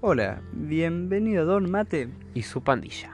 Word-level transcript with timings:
Hola, 0.00 0.42
bienvenido 0.52 1.46
Don 1.46 1.70
Mate. 1.70 2.08
y 2.34 2.42
su 2.42 2.62
pandilla. 2.62 3.10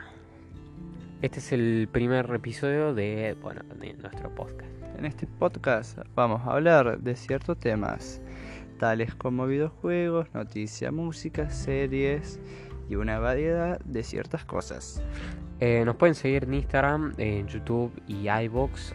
Este 1.22 1.38
es 1.38 1.52
el 1.52 1.88
primer 1.92 2.28
episodio 2.34 2.94
de, 2.94 3.36
bueno, 3.40 3.62
de 3.78 3.92
nuestro 3.94 4.34
podcast. 4.34 4.70
En 4.98 5.06
este 5.06 5.26
podcast 5.26 5.98
vamos 6.14 6.40
a 6.46 6.54
hablar 6.54 6.98
de 6.98 7.14
ciertos 7.14 7.58
temas, 7.58 8.20
tales 8.78 9.14
como 9.14 9.46
videojuegos, 9.46 10.26
noticias, 10.34 10.92
música, 10.92 11.48
series 11.50 12.40
y 12.88 12.96
una 12.96 13.18
variedad 13.18 13.78
de 13.84 14.02
ciertas 14.02 14.44
cosas. 14.44 15.02
Eh, 15.60 15.84
nos 15.84 15.96
pueden 15.96 16.14
seguir 16.14 16.44
en 16.44 16.54
Instagram, 16.54 17.14
en 17.18 17.46
YouTube 17.46 17.92
y 18.08 18.28
iBox. 18.28 18.94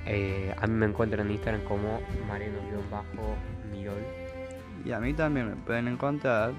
a 0.58 0.68
mí 0.68 0.74
me 0.74 0.88
encuentran 0.88 1.28
en 1.28 1.34
Instagram 1.34 1.64
como 1.64 2.02
Mariano-Mirol. 2.28 4.25
Y 4.86 4.92
a 4.92 5.00
mí 5.00 5.14
también 5.14 5.50
me 5.50 5.56
pueden 5.56 5.88
encontrar 5.88 6.54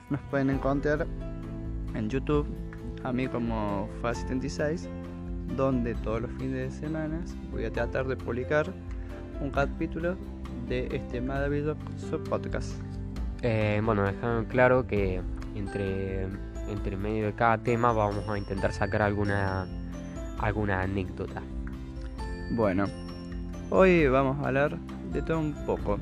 nos 0.10 0.22
pueden 0.30 0.52
encontrar 0.52 1.08
en 1.96 2.10
YouTube, 2.10 2.46
a 3.04 3.12
mí 3.12 3.28
como 3.28 3.90
Fa76, 4.02 4.88
donde 5.56 5.96
todos 5.96 6.22
los 6.22 6.32
fines 6.34 6.54
de 6.54 6.70
semana 6.72 7.20
voy 7.52 7.66
a 7.66 7.72
tratar 7.72 8.08
de 8.08 8.16
publicar 8.16 8.72
un 9.42 9.50
capítulo 9.50 10.16
de 10.68 10.88
este 10.92 11.20
maravilloso 11.20 11.76
podcast. 12.30 12.76
Eh, 13.42 13.82
bueno, 13.84 14.04
dejando 14.04 14.48
claro 14.48 14.86
que 14.88 15.22
entre, 15.56 16.28
entre 16.70 16.96
medio 16.96 17.26
de 17.26 17.34
cada 17.34 17.58
tema 17.58 17.92
vamos 17.92 18.30
a 18.30 18.38
intentar 18.38 18.72
sacar 18.72 19.02
alguna, 19.02 19.68
alguna 20.46 20.82
anécdota. 20.82 21.42
Bueno, 22.52 22.86
hoy 23.70 24.08
vamos 24.08 24.44
a 24.44 24.48
hablar 24.48 24.78
de 25.12 25.22
todo 25.22 25.40
un 25.40 25.54
poco. 25.66 25.98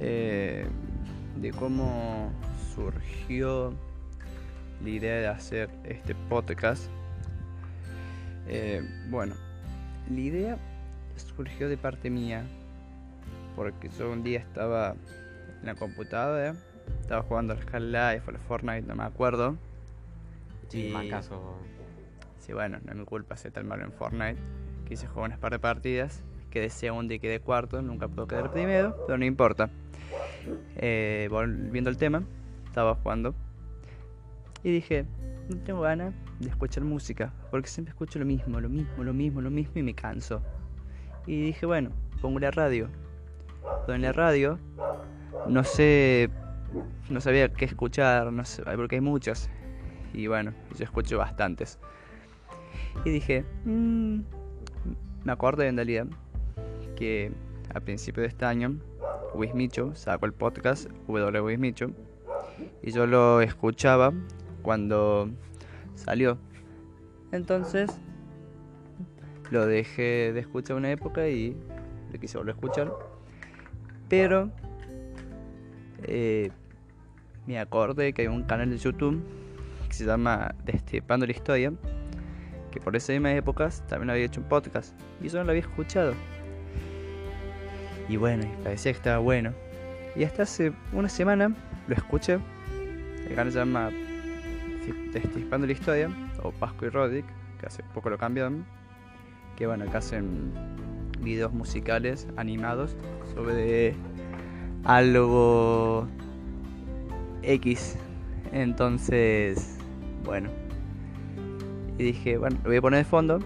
eh, 0.00 0.66
de 1.40 1.50
cómo 1.52 2.30
surgió 2.74 3.72
la 4.82 4.88
idea 4.88 5.16
de 5.16 5.26
hacer 5.28 5.70
este 5.84 6.14
podcast. 6.14 6.84
Eh, 8.48 8.82
bueno, 9.10 9.34
la 10.10 10.20
idea 10.20 10.58
surgió 11.16 11.68
de 11.68 11.76
parte 11.78 12.10
mía. 12.10 12.44
Porque 13.54 13.88
yo 13.98 14.10
un 14.12 14.22
día 14.22 14.40
estaba 14.40 14.94
en 15.60 15.66
la 15.66 15.74
computadora, 15.74 16.54
estaba 17.00 17.22
jugando 17.22 17.54
al 17.54 17.60
Half-Life 17.60 18.22
o 18.26 18.30
al 18.34 18.38
Fortnite, 18.38 18.82
no 18.82 18.94
me 18.96 19.04
acuerdo. 19.04 19.56
Sí, 20.68 20.88
Y- 20.88 20.92
más 20.92 21.06
Sí, 22.46 22.52
bueno, 22.52 22.78
no 22.84 22.92
es 22.92 22.96
mi 22.96 23.04
culpa 23.04 23.36
ser 23.36 23.50
tan 23.50 23.66
malo 23.66 23.82
en 23.82 23.90
Fortnite. 23.90 24.36
Quise 24.86 25.08
jugar 25.08 25.30
unas 25.30 25.38
par 25.40 25.50
de 25.50 25.58
partidas. 25.58 26.22
Quedé 26.48 26.70
segundo 26.70 27.12
y 27.12 27.18
quedé 27.18 27.40
cuarto. 27.40 27.82
Nunca 27.82 28.06
puedo 28.06 28.28
quedar 28.28 28.52
primero, 28.52 28.96
pero 29.04 29.18
no 29.18 29.24
importa. 29.24 29.68
Eh, 30.76 31.26
volviendo 31.28 31.90
al 31.90 31.96
tema, 31.96 32.22
estaba 32.64 32.94
jugando. 32.94 33.34
Y 34.62 34.70
dije, 34.70 35.06
no 35.48 35.58
tengo 35.64 35.80
ganas 35.80 36.14
de 36.38 36.48
escuchar 36.48 36.84
música. 36.84 37.32
Porque 37.50 37.66
siempre 37.66 37.90
escucho 37.90 38.20
lo 38.20 38.24
mismo, 38.24 38.60
lo 38.60 38.68
mismo, 38.68 39.02
lo 39.02 39.12
mismo, 39.12 39.40
lo 39.40 39.50
mismo 39.50 39.72
y 39.74 39.82
me 39.82 39.94
canso. 39.94 40.40
Y 41.26 41.46
dije, 41.46 41.66
bueno, 41.66 41.90
pongo 42.22 42.38
la 42.38 42.52
radio. 42.52 42.88
Pero 43.86 43.96
en 43.96 44.02
la 44.02 44.12
radio, 44.12 44.60
no 45.46 45.64
sé, 45.64 46.30
no 47.10 47.20
sabía 47.20 47.52
qué 47.52 47.64
escuchar, 47.64 48.32
no 48.32 48.44
sé, 48.44 48.62
porque 48.76 48.94
hay 48.94 49.00
muchas. 49.00 49.50
Y 50.14 50.28
bueno, 50.28 50.54
yo 50.78 50.84
escucho 50.84 51.18
bastantes. 51.18 51.80
Y 53.04 53.10
dije, 53.10 53.44
"Mm", 53.64 54.20
me 55.24 55.32
acordé 55.32 55.68
en 55.68 55.76
realidad 55.76 56.06
que 56.96 57.32
a 57.74 57.80
principio 57.80 58.22
de 58.22 58.28
este 58.28 58.44
año, 58.44 58.78
Wismicho 59.34 59.94
sacó 59.94 60.26
el 60.26 60.32
podcast 60.32 60.90
W 61.08 61.40
Wismicho 61.40 61.90
y 62.82 62.90
yo 62.90 63.06
lo 63.06 63.40
escuchaba 63.42 64.12
cuando 64.62 65.28
salió. 65.94 66.38
Entonces 67.32 68.00
lo 69.50 69.66
dejé 69.66 70.32
de 70.32 70.40
escuchar 70.40 70.76
una 70.76 70.90
época 70.90 71.28
y 71.28 71.56
lo 72.12 72.18
quise 72.18 72.38
volver 72.38 72.54
a 72.54 72.56
escuchar. 72.56 72.92
Pero 74.08 74.50
eh, 76.04 76.50
me 77.46 77.58
acordé 77.58 78.12
que 78.12 78.22
hay 78.22 78.28
un 78.28 78.44
canal 78.44 78.70
de 78.70 78.78
YouTube 78.78 79.22
que 79.88 79.94
se 79.94 80.04
llama 80.04 80.54
Destipando 80.64 81.26
la 81.26 81.32
Historia, 81.32 81.72
que 82.70 82.80
por 82.80 82.96
esas 82.96 83.10
mismas 83.10 83.32
épocas 83.32 83.82
también 83.86 84.10
había 84.10 84.24
hecho 84.24 84.40
un 84.40 84.48
podcast 84.48 84.94
y 85.20 85.28
yo 85.28 85.38
no 85.38 85.44
lo 85.44 85.50
había 85.50 85.62
escuchado. 85.62 86.14
Y 88.08 88.16
bueno, 88.16 88.44
parecía 88.62 88.92
que 88.92 88.98
estaba 88.98 89.18
bueno. 89.18 89.52
Y 90.14 90.24
hasta 90.24 90.44
hace 90.44 90.72
una 90.92 91.08
semana 91.08 91.54
lo 91.88 91.94
escuché. 91.94 92.38
El 93.28 93.34
canal 93.34 93.52
se 93.52 93.58
llama 93.58 93.90
Destipando 95.12 95.66
la 95.66 95.72
Historia, 95.72 96.10
o 96.42 96.52
Pasco 96.52 96.86
y 96.86 96.88
Roddick, 96.90 97.26
que 97.60 97.66
hace 97.66 97.82
poco 97.94 98.10
lo 98.10 98.18
cambiaron. 98.18 98.64
Que 99.56 99.66
bueno, 99.66 99.90
que 99.90 99.96
hacen 99.96 100.52
videos 101.20 101.52
musicales 101.52 102.28
animados 102.36 102.96
sobre 103.34 103.94
algo 104.84 106.06
X. 107.42 107.96
Entonces, 108.52 109.78
bueno. 110.24 110.65
Y 111.98 112.04
dije, 112.04 112.38
bueno, 112.38 112.56
lo 112.62 112.70
voy 112.70 112.76
a 112.76 112.82
poner 112.82 112.98
de 112.98 113.04
fondo. 113.04 113.38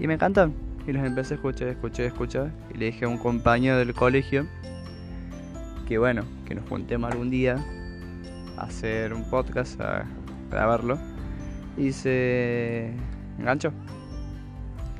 Y 0.00 0.06
me 0.06 0.14
encantan. 0.14 0.54
Y 0.86 0.92
los 0.92 1.04
empecé 1.04 1.34
a 1.34 1.36
escuchar, 1.36 1.68
escuchar, 1.68 2.06
escuchar. 2.06 2.50
Y 2.74 2.78
le 2.78 2.86
dije 2.86 3.04
a 3.04 3.08
un 3.08 3.18
compañero 3.18 3.76
del 3.78 3.94
colegio 3.94 4.46
que 5.90 5.98
bueno, 5.98 6.22
que 6.46 6.54
nos 6.54 6.68
juntemos 6.68 7.10
algún 7.10 7.30
día 7.30 7.56
a 8.56 8.62
hacer 8.62 9.12
un 9.12 9.28
podcast, 9.28 9.80
a 9.80 10.06
grabarlo. 10.48 10.96
Y 11.76 11.90
se 11.90 12.92
enganchó. 13.36 13.72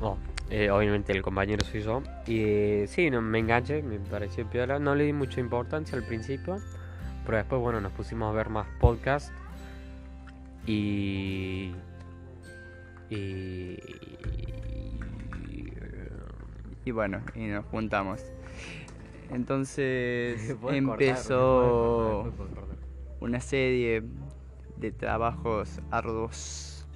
No, 0.01 0.17
eh, 0.49 0.69
obviamente 0.69 1.13
el 1.13 1.21
compañero 1.21 1.63
soy 1.63 1.81
yo. 1.81 2.03
Y 2.27 2.41
eh, 2.41 2.85
sí, 2.89 3.09
no, 3.09 3.21
me 3.21 3.39
enganché, 3.39 3.81
me 3.81 3.99
pareció 3.99 4.45
piola. 4.49 4.79
No 4.79 4.93
le 4.93 5.05
di 5.05 5.13
mucha 5.13 5.39
importancia 5.39 5.97
al 5.97 6.03
principio. 6.03 6.57
Pero 7.25 7.37
después, 7.37 7.61
bueno, 7.61 7.79
nos 7.79 7.93
pusimos 7.93 8.29
a 8.29 8.35
ver 8.35 8.49
más 8.49 8.67
podcasts. 8.81 9.31
Y. 10.67 11.71
Y. 13.11 13.77
Y 16.83 16.91
bueno, 16.91 17.21
y 17.35 17.45
nos 17.45 17.65
juntamos. 17.65 18.25
Entonces 19.29 20.55
empezó 20.69 22.33
una 23.19 23.39
serie 23.39 24.03
de 24.77 24.91
trabajos 24.91 25.79
arduos. 25.91 26.87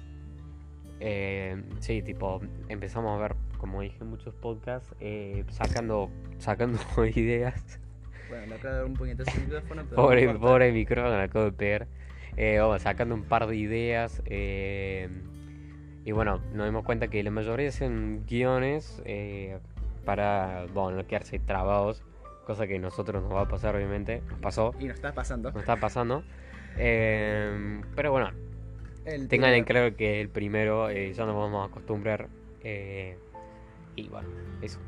Eh, 0.98 1.62
sí, 1.78 2.02
tipo, 2.02 2.40
empezamos 2.68 3.16
a 3.16 3.22
ver, 3.22 3.36
como 3.58 3.82
dije, 3.82 4.02
muchos 4.02 4.34
podcasts, 4.34 4.94
eh, 4.98 5.44
sacando, 5.50 6.10
sacando 6.38 6.78
ideas. 7.14 7.78
Bueno, 8.28 8.46
le 8.46 8.54
acabo 8.56 8.72
de 8.72 8.80
dar 8.80 8.86
un 8.86 8.94
puñetazo 8.94 9.30
al 9.30 9.40
micrófono, 9.44 9.82
pero 9.88 10.02
Pobre, 10.02 10.34
pobre 10.34 10.72
micrófono, 10.72 11.16
la 11.16 11.22
acabo 11.24 11.44
de 11.44 11.52
pegar. 11.52 11.86
Eh, 12.36 12.58
vamos, 12.58 12.82
sacando 12.82 13.14
un 13.14 13.22
par 13.22 13.46
de 13.46 13.56
ideas. 13.56 14.20
eh, 14.26 15.08
y 16.06 16.12
bueno, 16.12 16.40
nos 16.54 16.66
dimos 16.66 16.84
cuenta 16.84 17.08
que 17.08 17.20
la 17.24 17.32
mayoría 17.32 17.68
hacen 17.68 18.24
guiones 18.26 19.02
eh, 19.04 19.58
para, 20.04 20.66
bueno, 20.72 20.98
no 20.98 21.06
quedarse 21.06 21.40
trabados. 21.40 22.04
Cosa 22.46 22.68
que 22.68 22.76
a 22.76 22.78
nosotros 22.78 23.24
nos 23.24 23.32
va 23.34 23.40
a 23.40 23.48
pasar, 23.48 23.74
obviamente. 23.74 24.22
Nos 24.30 24.38
pasó, 24.38 24.72
Y 24.78 24.84
nos 24.84 24.94
está 24.94 25.12
pasando. 25.12 25.50
nos 25.50 25.58
está 25.60 25.74
pasando. 25.78 26.22
Eh, 26.78 27.80
pero 27.96 28.12
bueno, 28.12 28.30
El 29.04 29.26
tengan 29.26 29.52
en 29.54 29.64
claro 29.64 29.96
que 29.96 30.20
el 30.20 30.28
primero 30.28 30.88
eh, 30.90 31.12
ya 31.12 31.26
nos 31.26 31.34
vamos 31.34 31.66
a 31.66 31.70
acostumbrar. 31.72 32.28
eh, 32.62 33.18
y 33.96 34.08
bueno, 34.08 34.28
eso. 34.62 34.78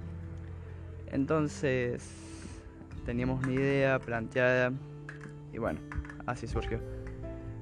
Entonces 1.11 2.09
teníamos 3.05 3.43
una 3.45 3.55
idea 3.55 3.99
planteada 3.99 4.73
y 5.53 5.59
bueno, 5.59 5.81
así 6.27 6.47
surgió. 6.47 6.79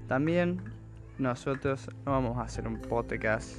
También 0.08 0.60
nosotros 1.18 1.88
no 2.04 2.12
vamos 2.12 2.38
a 2.38 2.42
hacer 2.42 2.66
un 2.66 2.80
podcast 2.80 3.58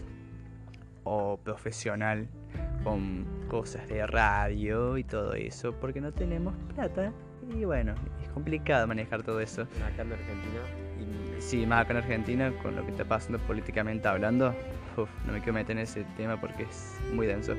o 1.04 1.38
profesional 1.38 2.28
con 2.84 3.26
cosas 3.50 3.88
de 3.88 4.06
radio 4.06 4.98
y 4.98 5.04
todo 5.04 5.34
eso 5.34 5.74
porque 5.74 6.02
no 6.02 6.12
tenemos 6.12 6.54
plata 6.76 7.12
y 7.50 7.64
bueno, 7.64 7.96
es 8.22 8.30
complicado 8.30 8.88
manejar 8.88 9.24
todo 9.24 9.40
eso. 9.40 9.64
Acá 9.64 10.02
en 10.02 10.12
Argentina. 10.12 10.60
Y 11.00 11.42
sí, 11.42 11.66
más 11.66 11.86
acá 11.86 11.92
en 11.92 11.98
Argentina, 11.98 12.54
con 12.62 12.76
lo 12.76 12.84
que 12.84 12.92
está 12.92 13.06
pasando 13.06 13.40
políticamente 13.40 14.08
hablando, 14.08 14.54
uf, 14.98 15.10
no 15.26 15.34
me 15.34 15.40
quiero 15.40 15.54
meter 15.54 15.78
en 15.78 15.84
ese 15.84 16.04
tema 16.18 16.40
porque 16.40 16.64
es 16.64 17.00
muy 17.14 17.26
denso. 17.26 17.54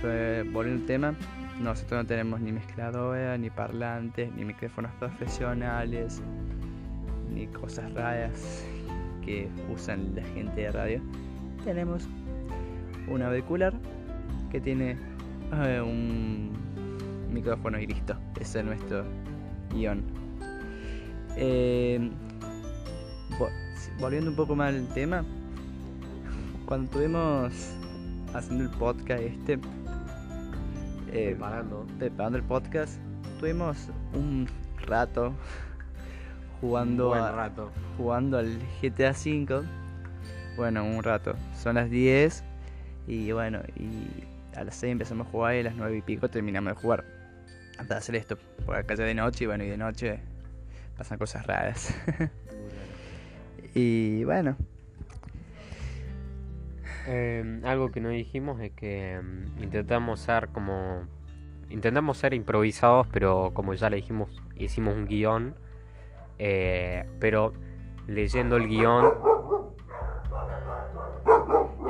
Pero, 0.00 0.50
volviendo 0.52 0.82
al 0.82 0.86
tema, 0.86 1.14
nosotros 1.60 2.02
no 2.02 2.06
tenemos 2.06 2.40
ni 2.40 2.52
mezcladora, 2.52 3.36
ni 3.38 3.50
parlantes, 3.50 4.32
ni 4.34 4.44
micrófonos 4.44 4.92
profesionales, 4.92 6.22
ni 7.34 7.46
cosas 7.48 7.92
raras 7.94 8.64
que 9.24 9.48
usan 9.72 10.14
la 10.14 10.22
gente 10.22 10.60
de 10.62 10.70
radio. 10.72 11.00
Tenemos 11.64 12.06
un 13.08 13.22
auricular 13.22 13.72
que 14.50 14.60
tiene 14.60 14.96
eh, 15.52 15.80
un 15.80 16.50
micrófono 17.32 17.78
y 17.78 17.86
listo. 17.86 18.16
Ese 18.40 18.60
es 18.60 18.64
nuestro 18.64 19.04
guion. 19.72 20.02
Eh, 21.36 22.10
si- 23.76 23.90
volviendo 24.00 24.30
un 24.30 24.36
poco 24.36 24.54
más 24.54 24.74
al 24.74 24.86
tema, 24.88 25.24
cuando 26.66 26.84
estuvimos 26.86 27.52
haciendo 28.34 28.64
el 28.64 28.70
podcast 28.70 29.20
este, 29.22 29.58
eh, 31.12 31.30
Preparando. 31.30 31.86
preparando 31.98 32.38
el 32.38 32.44
podcast, 32.44 32.98
tuvimos 33.40 33.88
un 34.14 34.46
rato 34.86 35.32
jugando 36.68 37.08
Buen 37.08 37.20
a- 37.22 37.32
rato. 37.32 37.70
jugando 37.98 38.38
al 38.38 38.58
GTA 38.80 39.10
V. 39.10 39.62
Bueno, 40.56 40.84
un 40.84 41.02
rato. 41.02 41.34
Son 41.54 41.74
las 41.74 41.90
10 41.90 42.42
y 43.06 43.32
bueno, 43.32 43.60
y 43.76 44.24
a 44.56 44.64
las 44.64 44.76
6 44.76 44.92
empezamos 44.92 45.26
a 45.26 45.30
jugar 45.30 45.56
y 45.56 45.58
a 45.60 45.62
las 45.64 45.74
9 45.76 45.98
y 45.98 46.00
pico 46.02 46.28
terminamos 46.30 46.74
de 46.74 46.80
jugar. 46.80 47.04
Hasta 47.78 47.96
hacer 47.98 48.14
esto, 48.16 48.38
porque 48.64 48.80
acá 48.80 48.94
ya 48.94 49.04
de 49.04 49.14
noche 49.14 49.44
y 49.44 49.46
bueno, 49.46 49.64
y 49.64 49.68
de 49.68 49.76
noche 49.76 50.20
pasan 50.96 51.18
cosas 51.18 51.46
raras. 51.46 51.94
y 53.74 54.24
bueno, 54.24 54.56
Eh, 57.06 57.60
algo 57.64 57.90
que 57.90 58.00
no 58.00 58.08
dijimos 58.08 58.58
es 58.62 58.72
que 58.72 59.20
mm, 59.22 59.62
intentamos 59.62 60.20
ser 60.20 60.48
como. 60.48 61.02
Intentamos 61.68 62.16
ser 62.16 62.32
improvisados, 62.32 63.06
pero 63.08 63.50
como 63.52 63.74
ya 63.74 63.90
le 63.90 63.96
dijimos, 63.96 64.30
hicimos 64.56 64.94
un 64.94 65.04
guion. 65.06 65.54
Eh, 66.38 67.06
pero 67.20 67.52
leyendo 68.06 68.56
el 68.56 68.68
guion, 68.68 69.12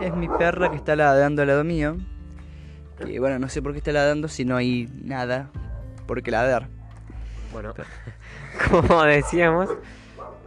es 0.00 0.14
mi 0.14 0.28
perra 0.28 0.70
que 0.70 0.76
está 0.76 0.96
ladrando 0.96 1.42
al 1.42 1.48
lado 1.48 1.64
mío. 1.64 1.96
Y 3.06 3.18
bueno, 3.18 3.38
no 3.38 3.48
sé 3.48 3.60
por 3.60 3.72
qué 3.72 3.78
está 3.78 3.92
ladrando 3.92 4.28
si 4.28 4.44
no 4.44 4.56
hay 4.56 4.88
nada 5.02 5.50
por 6.06 6.22
qué 6.22 6.30
ladrar. 6.30 6.68
bueno, 7.52 7.74
como 8.70 9.02
decíamos, 9.04 9.70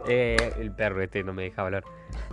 eh, 0.08 0.52
el 0.58 0.72
perro 0.72 1.02
este 1.02 1.22
no 1.24 1.32
me 1.32 1.42
deja 1.42 1.62
hablar. 1.62 1.84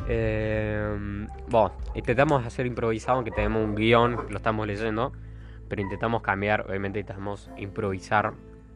Eh, 0.08 1.28
bueno, 1.50 1.74
intentamos 1.94 2.46
hacer 2.46 2.66
improvisado, 2.66 3.18
aunque 3.18 3.32
tenemos 3.32 3.64
un 3.64 3.76
guion, 3.76 4.28
lo 4.30 4.38
estamos 4.38 4.68
leyendo, 4.68 5.14
pero 5.68 5.82
intentamos 5.82 6.22
cambiar, 6.22 6.66
obviamente 6.70 7.00
intentamos 7.00 7.50
improvisar, 7.58 8.34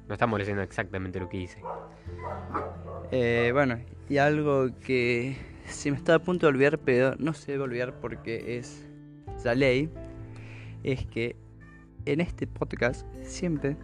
no 0.09 0.15
estamos 0.15 0.39
leyendo 0.39 0.63
exactamente 0.63 1.19
lo 1.19 1.29
que 1.29 1.37
dice. 1.37 1.61
Eh, 3.11 3.51
bueno, 3.53 3.79
y 4.09 4.17
algo 4.17 4.67
que 4.83 5.37
se 5.65 5.91
me 5.91 5.97
estaba 5.97 6.17
a 6.17 6.23
punto 6.23 6.47
de 6.47 6.53
olvidar, 6.53 6.79
pero 6.79 7.15
no 7.19 7.33
se 7.33 7.51
debe 7.51 7.65
olvidar 7.65 7.93
porque 8.01 8.57
es 8.57 8.87
la 9.45 9.53
ley, 9.53 9.89
es 10.83 11.05
que 11.05 11.35
en 12.05 12.21
este 12.21 12.47
podcast 12.47 13.05
siempre 13.21 13.77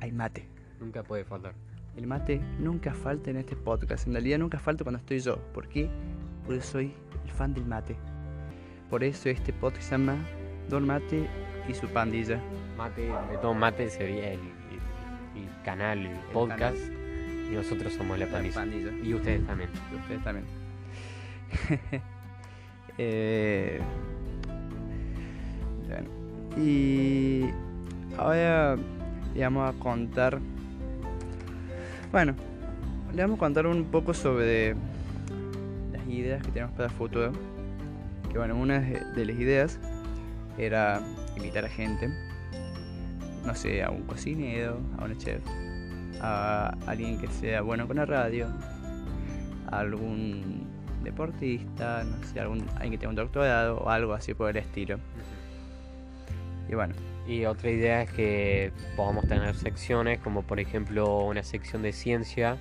hay 0.00 0.12
mate. 0.12 0.48
Nunca 0.80 1.02
puede 1.02 1.24
faltar. 1.24 1.54
El 1.94 2.06
mate 2.06 2.40
nunca 2.58 2.94
falta 2.94 3.30
en 3.30 3.36
este 3.36 3.54
podcast. 3.54 4.06
En 4.06 4.14
realidad 4.14 4.38
nunca 4.38 4.58
falta 4.58 4.82
cuando 4.82 4.98
estoy 4.98 5.20
yo. 5.20 5.36
¿Por 5.52 5.68
qué? 5.68 5.90
Porque 6.46 6.62
soy 6.62 6.94
el 7.22 7.30
fan 7.30 7.52
del 7.52 7.66
mate. 7.66 7.96
Por 8.88 9.04
eso 9.04 9.28
este 9.28 9.52
podcast 9.52 9.82
se 9.82 9.90
llama 9.90 10.16
Don 10.70 10.86
Mate 10.86 11.28
y 11.68 11.74
su 11.74 11.86
pandilla. 11.88 12.40
Mate, 12.78 13.02
de 13.02 13.38
todo 13.42 13.52
mate 13.52 13.90
sería 13.90 14.32
el 14.32 14.40
canal, 15.66 15.98
el 15.98 16.16
podcast, 16.32 16.78
y 17.50 17.54
nosotros 17.56 17.92
somos 17.92 18.16
la 18.20 18.26
pandilla. 18.26 18.54
pandilla. 18.54 18.92
Y 19.02 19.14
ustedes 19.14 19.44
también. 19.44 19.68
Y 19.92 19.96
ustedes 19.96 20.24
también. 20.24 20.46
Eh, 22.98 23.78
bueno, 25.86 26.08
y 26.56 27.42
ahora 28.16 28.76
le 29.34 29.42
vamos 29.42 29.68
a 29.68 29.78
contar. 29.78 30.38
Bueno, 32.10 32.34
le 33.14 33.20
vamos 33.20 33.36
a 33.36 33.40
contar 33.40 33.66
un 33.66 33.84
poco 33.84 34.14
sobre 34.14 34.74
las 35.92 36.06
ideas 36.08 36.42
que 36.42 36.52
tenemos 36.52 36.72
para 36.72 36.86
el 36.86 36.90
futuro. 36.90 37.32
Que 38.32 38.38
bueno, 38.38 38.56
una 38.56 38.80
de 38.80 39.26
las 39.26 39.36
ideas 39.36 39.78
era 40.56 41.02
invitar 41.36 41.66
a 41.66 41.68
gente, 41.68 42.08
no 43.46 43.54
sé, 43.54 43.82
a 43.82 43.90
un 43.90 44.02
cocinero, 44.02 44.80
a 44.98 45.04
un 45.04 45.16
chef, 45.16 45.42
a 46.20 46.76
alguien 46.86 47.18
que 47.18 47.28
sea 47.28 47.62
bueno 47.62 47.86
con 47.86 47.96
la 47.96 48.06
radio, 48.06 48.48
a 49.70 49.78
algún 49.78 50.66
deportista, 51.02 52.04
no 52.04 52.22
sé, 52.26 52.40
algún, 52.40 52.68
alguien 52.74 52.92
que 52.92 52.98
tenga 52.98 53.10
un 53.10 53.16
doctorado 53.16 53.78
o 53.78 53.88
algo 53.88 54.12
así 54.12 54.34
por 54.34 54.50
el 54.50 54.56
estilo. 54.56 54.98
Y 56.68 56.74
bueno, 56.74 56.94
Y 57.28 57.44
otra 57.44 57.70
idea 57.70 58.02
es 58.02 58.10
que 58.12 58.72
podamos 58.96 59.26
tener 59.26 59.54
secciones, 59.54 60.18
como 60.20 60.42
por 60.42 60.60
ejemplo 60.60 61.24
una 61.24 61.42
sección 61.42 61.82
de 61.82 61.92
ciencia 61.92 62.58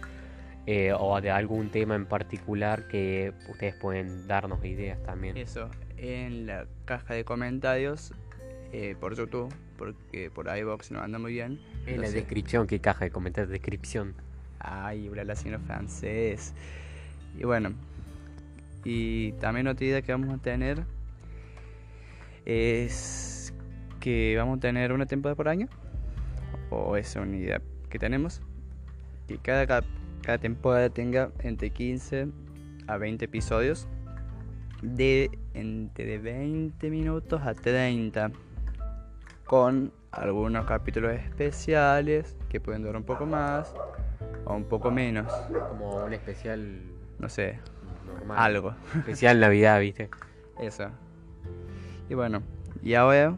eh, 0.67 0.91
o 0.97 1.19
de 1.21 1.31
algún 1.31 1.69
tema 1.69 1.95
en 1.95 2.05
particular 2.05 2.87
que 2.87 3.33
ustedes 3.49 3.75
pueden 3.75 4.27
darnos 4.27 4.63
ideas 4.65 5.01
también. 5.03 5.37
eso 5.37 5.69
en 5.97 6.47
la 6.47 6.65
caja 6.85 7.13
de 7.13 7.23
comentarios 7.23 8.13
eh, 8.77 8.93
por 8.99 9.15
YouTube, 9.15 9.53
porque 9.77 10.29
por 10.29 10.47
iVoox 10.53 10.91
no 10.91 10.99
anda 10.99 11.17
muy 11.17 11.31
bien. 11.31 11.61
En 11.85 12.01
la 12.01 12.09
descripción, 12.09 12.67
¿qué 12.67 12.81
caja 12.81 13.05
de 13.05 13.11
comentarios? 13.11 13.49
Descripción. 13.49 14.13
Ay, 14.59 15.07
habla 15.07 15.31
haciendo 15.31 15.61
francés. 15.61 16.53
Y 17.37 17.45
bueno, 17.45 17.71
y 18.83 19.31
también 19.39 19.67
otra 19.67 19.85
idea 19.85 20.01
que 20.01 20.11
vamos 20.11 20.37
a 20.37 20.41
tener 20.41 20.83
es 22.43 23.53
que 24.01 24.35
vamos 24.37 24.57
a 24.57 24.59
tener 24.59 24.91
una 24.91 25.05
temporada 25.05 25.35
por 25.37 25.47
año. 25.47 25.69
O 26.69 26.97
es 26.97 27.15
una 27.15 27.37
idea 27.37 27.61
que 27.89 27.97
tenemos. 27.97 28.41
Que 29.29 29.37
cada, 29.37 29.65
cada 30.21 30.37
temporada 30.37 30.89
tenga 30.89 31.31
entre 31.39 31.69
15 31.69 32.27
a 32.87 32.97
20 32.97 33.23
episodios. 33.23 33.87
De 34.81 35.29
entre 35.53 36.17
20 36.17 36.89
minutos 36.89 37.41
a 37.41 37.53
30. 37.53 38.31
Con 39.45 39.91
algunos 40.11 40.65
capítulos 40.65 41.13
especiales 41.13 42.35
que 42.49 42.59
pueden 42.59 42.81
durar 42.81 42.95
un 42.97 43.03
poco 43.03 43.25
más 43.25 43.73
o 44.45 44.55
un 44.55 44.63
poco 44.65 44.89
menos, 44.91 45.31
Como 45.69 46.03
un 46.03 46.13
especial 46.13 46.81
no 47.19 47.29
sé, 47.29 47.59
normal. 48.05 48.37
algo, 48.37 48.75
Especial 48.97 49.39
Navidad, 49.39 49.79
¿viste? 49.79 50.09
eso. 50.59 50.89
Y 52.09 52.13
bueno, 52.13 52.41
y 52.81 52.93
ahora 52.95 53.35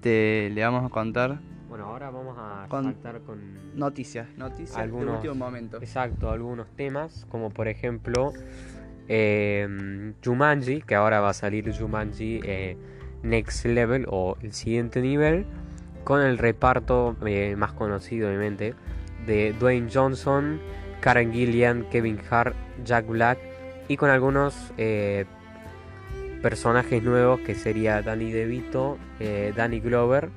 te 0.00 0.50
le 0.52 0.62
vamos 0.62 0.84
a 0.84 0.88
contar 0.90 1.38
Bueno, 1.68 1.86
ahora 1.86 2.10
vamos 2.10 2.36
a 2.38 2.66
Con- 2.68 2.84
saltar 2.84 3.20
con 3.22 3.76
noticias, 3.78 4.28
noticias 4.36 4.76
de 4.76 4.82
Algunos- 4.82 5.16
último 5.16 5.34
momento. 5.34 5.78
Exacto, 5.78 6.30
algunos 6.30 6.68
temas, 6.76 7.26
como 7.30 7.50
por 7.50 7.68
ejemplo 7.68 8.32
eh, 9.08 10.14
Jumanji, 10.24 10.82
que 10.82 10.94
ahora 10.94 11.20
va 11.20 11.30
a 11.30 11.34
salir 11.34 11.70
Jumanji 11.76 12.40
eh, 12.44 12.76
Next 13.24 13.64
Level 13.64 14.06
o 14.08 14.36
el 14.42 14.52
siguiente 14.52 15.00
nivel, 15.00 15.46
con 16.04 16.20
el 16.20 16.38
reparto 16.38 17.16
eh, 17.26 17.56
más 17.56 17.72
conocido 17.72 18.28
obviamente 18.28 18.74
de 19.26 19.54
Dwayne 19.54 19.90
Johnson, 19.92 20.60
Karen 21.00 21.32
Gillian, 21.32 21.88
Kevin 21.90 22.20
Hart, 22.30 22.54
Jack 22.84 23.06
Black 23.06 23.38
y 23.88 23.96
con 23.96 24.10
algunos 24.10 24.72
eh, 24.76 25.24
personajes 26.42 27.02
nuevos 27.02 27.40
que 27.40 27.54
sería 27.54 28.02
Danny 28.02 28.30
DeVito, 28.30 28.98
eh, 29.18 29.52
Danny 29.56 29.80
Glover 29.80 30.30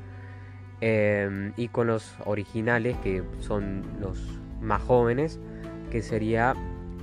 y 0.79 1.67
con 1.69 1.87
los 1.87 2.15
originales 2.25 2.95
que 2.97 3.23
son 3.39 3.81
los 3.99 4.19
más 4.61 4.79
jóvenes 4.83 5.39
que 5.89 6.03
sería 6.03 6.53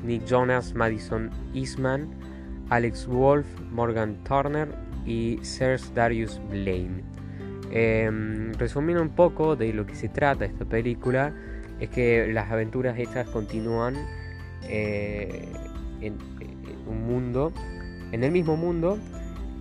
Nick 0.04 0.24
Jonas, 0.26 0.74
Madison 0.74 1.30
Eastman, 1.54 2.08
Alex 2.70 3.06
Wolf, 3.06 3.46
Morgan 3.72 4.22
Turner 4.22 4.68
y 5.04 5.38
Serge 5.42 5.92
Darius 5.94 6.40
Blaine. 6.50 7.02
Em, 7.70 8.52
resumiendo 8.54 9.02
un 9.02 9.10
poco 9.10 9.56
de 9.56 9.72
lo 9.72 9.86
que 9.86 9.94
se 9.94 10.08
trata 10.08 10.44
esta 10.44 10.64
película, 10.64 11.32
es 11.80 11.90
que 11.90 12.28
las 12.32 12.50
aventuras 12.50 12.98
estas 12.98 13.28
continúan 13.28 13.96
eh, 14.62 15.48
en, 16.00 16.18
un 16.86 17.06
mundo, 17.06 17.52
en 18.12 18.22
el 18.22 18.30
mismo 18.30 18.56
mundo, 18.56 18.98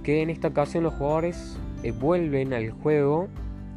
que 0.04 0.22
en 0.22 0.30
esta 0.30 0.50
ocasión 0.50 0.84
los 0.84 0.94
jugadores 0.94 1.58
eh, 1.84 1.92
vuelven 1.92 2.54
al 2.54 2.72
juego, 2.72 3.30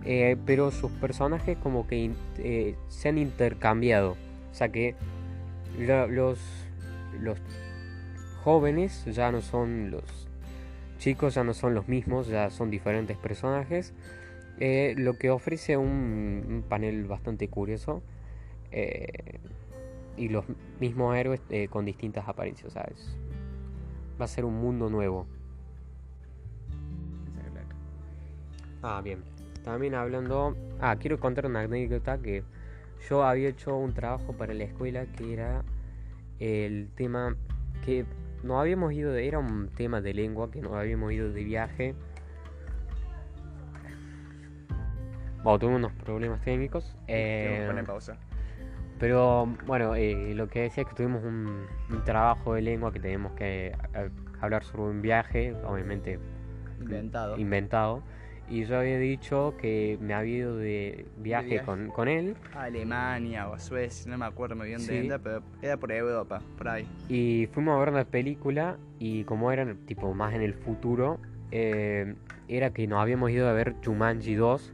eh, 0.05 0.37
pero 0.45 0.71
sus 0.71 0.91
personajes 0.93 1.57
como 1.59 1.87
que 1.87 2.13
eh, 2.39 2.77
se 2.89 3.09
han 3.09 3.19
intercambiado. 3.19 4.17
O 4.51 4.55
sea 4.55 4.69
que 4.71 4.95
los, 5.79 6.39
los 7.21 7.39
jóvenes 8.43 9.05
ya 9.07 9.33
no 9.33 9.41
son 9.41 9.91
los 9.91 10.26
chicos, 10.99 11.35
ya 11.35 11.45
no 11.45 11.55
son 11.55 11.75
los 11.75 11.89
mismos, 11.89 12.29
ya 12.29 12.51
son 12.51 12.71
diferentes 12.71 13.17
personajes. 13.17 13.95
eh, 14.59 14.95
lo 14.97 15.19
que 15.19 15.31
ofrece 15.31 15.77
un, 15.77 16.65
panel 16.69 17.05
bastante 17.05 17.49
curioso. 17.49 18.03
eh, 18.73 19.41
y 20.17 20.29
los 20.31 20.45
mismos 20.81 21.15
héroes 21.17 21.41
eh, 21.51 21.69
con 21.69 21.85
distintas 21.85 22.27
apariencias. 22.29 22.75
va 22.77 24.25
a 24.25 24.29
ser 24.29 24.45
un 24.45 24.55
mundo 24.55 24.89
nuevo. 24.89 25.27
Ah, 28.83 29.01
bien. 29.03 29.23
También 29.65 29.95
hablando... 29.95 30.57
Ah, 30.81 30.97
quiero 30.97 31.19
contar 31.19 31.47
una 31.47 31.61
anécdota 31.61 32.19
que 32.19 32.45
yo 33.09 33.25
había 33.25 33.49
hecho 33.49 33.77
un 33.77 33.93
trabajo 33.95 34.33
para 34.33 34.55
la 34.55 34.65
escuela 34.65 35.07
que 35.07 35.33
era 35.33 35.65
el 36.39 36.89
tema 36.95 37.37
que 37.85 38.05
no 38.47 38.61
habíamos 38.61 38.93
ido 38.93 39.13
de... 39.13 39.27
Era 39.27 39.39
un 39.39 39.69
tema 39.69 40.01
de 40.01 40.15
lengua 40.15 40.51
que 40.51 40.61
nos 40.61 40.73
habíamos 40.75 41.13
ido 41.13 41.33
de 41.33 41.45
viaje. 41.45 41.95
Bueno, 45.43 45.59
tuve 45.59 45.75
unos 45.77 45.93
problemas 45.93 46.41
técnicos. 46.41 46.97
Que 47.07 47.69
eh, 47.69 47.83
pausa. 47.87 48.17
pero 48.99 49.47
bueno, 49.67 49.95
eh, 49.95 50.35
lo 50.35 50.49
que 50.49 50.63
decía 50.63 50.83
es 50.83 50.89
que 50.89 50.95
tuvimos 50.95 51.23
un, 51.23 51.67
un 51.91 52.05
trabajo 52.05 52.55
de 52.55 52.63
lengua 52.63 52.93
que 52.93 52.99
teníamos 53.01 53.33
que 53.33 53.69
eh, 53.95 54.11
hablar 54.41 54.65
sobre 54.65 54.91
un 54.91 55.03
viaje, 55.03 55.55
obviamente 55.65 56.19
Inventado. 56.81 57.37
inventado. 57.39 58.03
Y 58.49 58.65
yo 58.65 58.79
había 58.79 58.99
dicho 58.99 59.55
que 59.61 59.99
me 60.01 60.15
había 60.15 60.37
ido 60.37 60.57
de 60.57 61.07
viaje, 61.19 61.49
viaje. 61.49 61.67
Con, 61.67 61.89
con 61.89 62.09
él. 62.09 62.37
a 62.55 62.65
Alemania 62.65 63.49
o 63.49 63.55
a 63.55 63.59
Suecia, 63.59 64.11
no 64.11 64.19
me 64.19 64.25
acuerdo 64.25 64.55
muy 64.55 64.69
bien 64.69 64.87
de 64.87 64.99
dónde, 64.99 65.19
pero 65.19 65.43
era 65.61 65.77
por 65.77 65.91
Europa, 65.91 66.41
por 66.57 66.69
ahí. 66.69 66.87
Y 67.09 67.49
fuimos 67.53 67.75
a 67.77 67.81
ver 67.81 67.89
una 67.89 68.05
película 68.05 68.77
y 69.01 69.25
como 69.25 69.51
era 69.51 69.75
tipo 69.87 70.15
más 70.15 70.33
en 70.35 70.43
el 70.43 70.55
futuro, 70.55 71.19
eh, 71.51 72.15
era 72.49 72.73
que 72.73 72.87
nos 72.87 73.01
habíamos 73.01 73.31
ido 73.31 73.49
a 73.49 73.53
ver 73.53 73.75
Jumanji 73.85 74.35
2. 74.35 74.73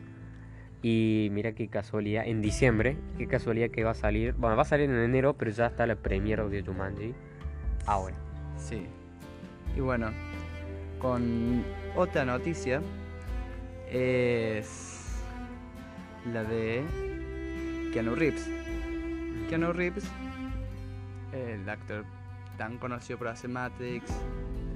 Y 0.84 1.28
mira 1.30 1.52
qué 1.52 1.68
casualidad, 1.68 2.26
en 2.26 2.42
diciembre, 2.42 2.96
qué 3.16 3.28
casualidad 3.28 3.70
que 3.70 3.84
va 3.84 3.92
a 3.92 3.94
salir. 3.94 4.34
Bueno, 4.34 4.56
va 4.56 4.62
a 4.62 4.66
salir 4.66 4.90
en 4.90 4.98
enero, 4.98 5.34
pero 5.34 5.50
ya 5.52 5.66
está 5.66 5.86
la 5.86 5.94
premiere 5.94 6.46
de 6.48 6.62
Jumanji. 6.62 7.14
Ahora. 7.86 8.16
Sí. 8.56 8.86
Y 9.76 9.80
bueno, 9.80 10.10
con 10.98 11.64
otra 11.94 12.24
noticia 12.24 12.82
es 13.92 15.22
la 16.32 16.44
de 16.44 16.82
Keanu 17.92 18.14
Reeves. 18.14 18.48
Keanu 19.48 19.72
Reeves, 19.72 20.04
el 21.32 21.68
actor 21.68 22.04
tan 22.56 22.78
conocido 22.78 23.18
por 23.18 23.28
hacer 23.28 23.50
Matrix, 23.50 24.10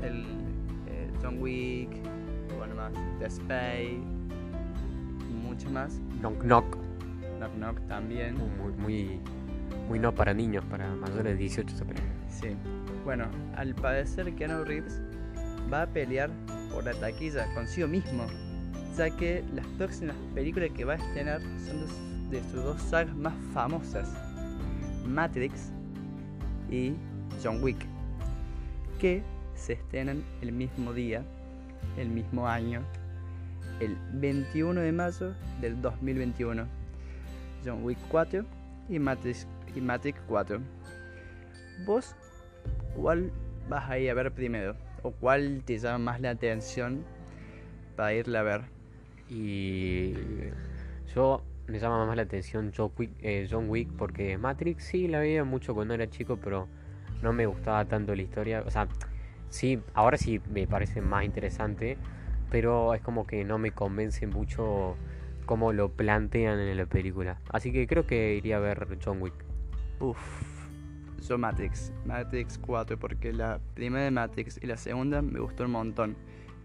el 0.03 0.25
eh, 0.87 1.11
John 1.23 1.41
Wick, 1.41 1.91
bueno 2.59 2.75
más, 2.75 2.93
The 3.19 3.31
Spy, 3.31 3.99
mucho 5.43 5.71
más. 5.71 5.99
Knock 6.21 6.43
Knock. 6.43 6.77
Knock 7.39 7.55
Knock 7.55 7.89
también. 7.89 8.37
Muy, 8.37 8.73
muy, 8.73 9.21
muy 9.89 9.99
no 9.99 10.15
para 10.15 10.35
niños, 10.35 10.65
para 10.67 10.95
mayores 10.95 11.25
de 11.25 11.37
18 11.37 11.75
se. 11.75 11.85
Sí. 12.29 12.57
Bueno, 13.05 13.25
al 13.55 13.75
parecer 13.75 14.35
Keanu 14.35 14.65
Reeves 14.65 15.01
va 15.73 15.83
a 15.83 15.87
pelear 15.87 16.31
por 16.73 16.85
la 16.85 16.93
taquilla 16.93 17.47
consigo 17.55 17.89
mismo, 17.89 18.27
ya 18.97 19.11
que 19.11 19.45
las 19.55 19.67
próximas 19.79 20.17
películas 20.35 20.71
que 20.75 20.85
va 20.85 20.95
a 20.95 20.97
estrenar 20.97 21.41
son 21.41 22.31
de, 22.31 22.41
sus 22.45 22.65
dos 22.65 22.81
sagas 22.81 23.15
más 23.15 23.35
famosas, 23.53 24.09
Matrix 25.07 25.71
y 26.71 26.95
John 27.43 27.63
Wick, 27.63 27.77
que 28.99 29.23
se 29.55 29.75
estrenan 29.75 30.25
el 30.41 30.53
mismo 30.53 30.93
día, 30.93 31.23
el 31.99 32.09
mismo 32.09 32.49
año, 32.49 32.83
el 33.81 33.97
21 34.15 34.81
de 34.81 34.93
mayo 34.93 35.35
del 35.61 35.81
2021. 35.81 36.67
John 37.65 37.85
Wick 37.85 37.99
4 38.09 38.45
y 38.89 38.99
Matrix, 38.99 39.47
y 39.75 39.81
Matrix 39.81 40.19
4. 40.29 40.61
¿Vos 41.85 42.15
cuál 42.95 43.31
vas 43.69 43.91
a 43.91 43.99
ir 43.99 44.11
a 44.11 44.15
ver 44.15 44.33
primero? 44.33 44.75
¿O 45.03 45.11
cuál 45.11 45.63
te 45.65 45.79
llama 45.79 46.13
más 46.13 46.21
la 46.21 46.31
atención 46.31 47.05
para 47.97 48.15
irla 48.15 48.41
a 48.41 48.43
ver? 48.43 48.76
Y 49.29 50.15
yo 51.15 51.43
me 51.67 51.79
llama 51.79 52.07
más 52.07 52.17
la 52.17 52.23
atención 52.23 52.73
John 52.77 52.93
Wick, 52.97 53.11
eh, 53.21 53.49
John 53.51 53.69
Wick 53.69 53.91
porque 53.97 54.39
Matrix 54.39 54.85
sí 54.85 55.09
la 55.09 55.19
veía 55.19 55.45
mucho 55.45 55.75
cuando 55.75 55.95
era 55.95 56.09
chico, 56.09 56.37
pero 56.37 56.69
no 57.23 57.33
me 57.33 57.47
gustaba 57.47 57.85
tanto 57.87 58.15
la 58.15 58.23
historia. 58.23 58.63
O 58.67 58.71
sea, 58.71 58.89
sí, 59.49 59.81
ahora 59.95 60.17
sí 60.17 60.41
me 60.53 60.67
parece 60.67 61.01
más 61.01 61.25
interesante, 61.25 61.97
pero 62.51 62.95
es 62.95 63.03
como 63.03 63.27
que 63.27 63.45
no 63.45 63.59
me 63.59 63.73
convence 63.73 64.27
mucho 64.27 64.97
cómo 65.45 65.73
lo 65.73 65.91
plantean 65.91 66.59
en 66.59 66.77
la 66.77 66.87
película. 66.87 67.41
Así 67.51 67.73
que 67.73 67.87
creo 67.87 68.07
que 68.07 68.35
iría 68.35 68.57
a 68.57 68.61
ver 68.61 68.99
John 69.05 69.23
Wick. 69.23 69.35
Uff, 70.01 70.19
yo 71.27 71.39
Matrix, 71.39 71.93
Matrix 72.05 72.59
4, 72.59 72.99
porque 72.99 73.33
la 73.33 73.61
primera 73.75 74.05
de 74.05 74.11
Matrix 74.11 74.61
y 74.63 74.67
la 74.67 74.77
segunda 74.77 75.23
me 75.23 75.41
gustó 75.41 75.65
un 75.65 75.73
montón. 75.73 76.17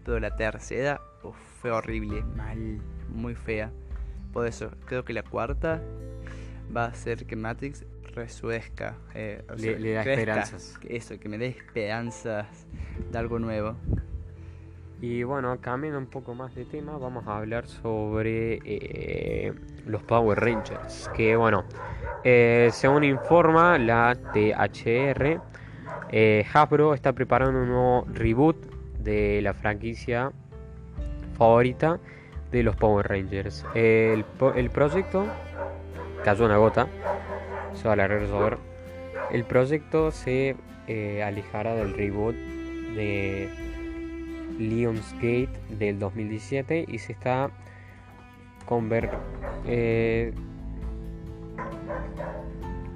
Pero 0.04 0.18
la 0.20 0.36
tercera, 0.36 1.00
uf, 1.22 1.36
fue 1.60 1.70
horrible, 1.70 2.22
mal, 2.36 2.80
muy 3.08 3.34
fea. 3.34 3.70
Por 4.32 4.46
eso, 4.46 4.70
creo 4.86 5.04
que 5.04 5.12
la 5.12 5.22
cuarta 5.22 5.80
va 6.74 6.84
a 6.86 6.88
hacer 6.88 7.26
que 7.26 7.36
Matrix 7.36 7.84
resuezca. 8.14 8.96
eh, 9.14 9.42
o 9.48 9.54
Le- 9.54 9.58
sea, 9.58 9.78
le 9.78 9.92
da 9.92 10.02
crezca. 10.02 10.20
esperanzas. 10.20 10.78
Eso, 10.88 11.18
que 11.18 11.28
me 11.28 11.38
dé 11.38 11.48
esperanzas 11.48 12.66
de 13.10 13.18
algo 13.18 13.38
nuevo. 13.38 13.76
Y 15.00 15.24
bueno, 15.24 15.58
cambiando 15.60 15.98
un 15.98 16.06
poco 16.06 16.34
más 16.34 16.54
de 16.54 16.64
tema, 16.64 16.96
vamos 16.96 17.26
a 17.26 17.38
hablar 17.38 17.66
sobre 17.66 18.60
eh, 18.64 19.52
los 19.86 20.02
Power 20.04 20.38
Rangers. 20.38 21.10
Que 21.12 21.34
bueno, 21.34 21.64
eh, 22.22 22.70
según 22.72 23.02
informa 23.02 23.78
la 23.78 24.14
THR, 24.32 25.40
eh, 26.10 26.46
Hasbro 26.52 26.94
está 26.94 27.12
preparando 27.12 27.60
un 27.62 27.68
nuevo 27.68 28.06
reboot 28.12 28.56
de 29.00 29.40
la 29.42 29.54
franquicia 29.54 30.30
favorita 31.42 31.98
de 32.52 32.62
los 32.62 32.76
Power 32.76 33.08
Rangers. 33.08 33.64
El, 33.74 34.24
el 34.54 34.70
proyecto 34.70 35.26
cayó 36.24 36.44
una 36.44 36.56
gota, 36.56 36.86
se 37.74 37.84
va 37.84 37.90
a 37.90 37.92
alargar 37.94 38.28
sobre. 38.28 38.58
El 39.32 39.44
proyecto 39.44 40.12
se 40.12 40.54
eh, 40.86 41.22
alejará 41.22 41.74
del 41.74 41.94
reboot 41.94 42.36
de 42.94 43.48
Lionsgate 44.58 45.50
del 45.70 45.98
2017 45.98 46.84
y 46.86 46.98
se 46.98 47.12
está 47.12 47.50
conver 48.66 49.10
eh, 49.66 50.32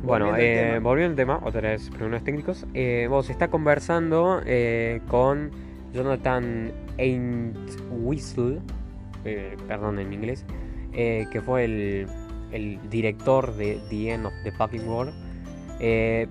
bueno, 0.05 0.27
Volviendo 0.27 0.35
al 0.35 0.41
eh, 0.41 0.71
tema. 0.75 0.89
volviendo 0.89 1.11
al 1.11 1.17
tema, 1.17 1.41
otra 1.43 1.61
vez 1.71 1.91
problemas 1.91 2.23
técnicos. 2.23 2.65
Eh, 2.75 3.07
bueno, 3.09 3.25
se 3.25 3.33
está 3.33 3.49
conversando 3.49 4.41
eh, 4.47 5.01
con 5.09 5.51
Jonathan 5.93 6.73
Entwistle, 6.99 8.61
eh, 9.25 9.57
perdón 9.67 9.99
en 9.99 10.13
inglés, 10.13 10.45
eh, 10.93 11.27
que 11.33 11.41
fue 11.41 11.65
el, 11.65 12.09
director 12.91 13.55
de 13.55 13.81
The 13.91 14.13
End 14.13 14.27
of 14.27 14.33
the 14.45 14.53
Fucking 14.53 14.89
World. 14.89 15.13
Eh, 15.81 16.27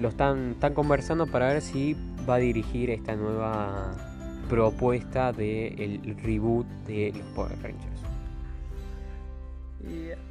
lo 0.00 0.08
están, 0.08 0.54
conversando 0.74 1.26
para 1.26 1.48
ver 1.48 1.62
si 1.62 1.96
va 2.28 2.36
a 2.36 2.38
dirigir 2.38 2.90
esta 2.90 3.16
nueva 3.16 3.92
propuesta 4.48 5.32
del 5.32 6.16
reboot 6.22 6.66
de 6.86 7.12
los 7.16 7.26
Power 7.34 7.52
Rangers. 7.62 8.02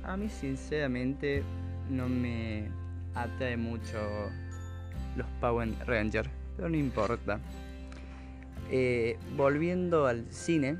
A 0.03 0.17
mí 0.17 0.29
sinceramente 0.29 1.43
no 1.89 2.07
me 2.07 2.69
atrae 3.13 3.57
mucho 3.57 3.97
los 5.15 5.27
Power 5.41 5.69
Rangers, 5.85 6.29
pero 6.55 6.69
no 6.69 6.77
importa. 6.77 7.39
Eh, 8.69 9.17
volviendo 9.35 10.07
al 10.07 10.25
cine, 10.29 10.77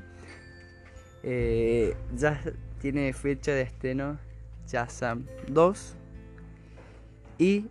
eh, 1.22 1.96
ya 2.14 2.40
tiene 2.80 3.12
fecha 3.12 3.52
de 3.52 3.62
estreno 3.62 4.18
Shazam 4.66 5.24
2 5.48 5.96
y 7.38 7.66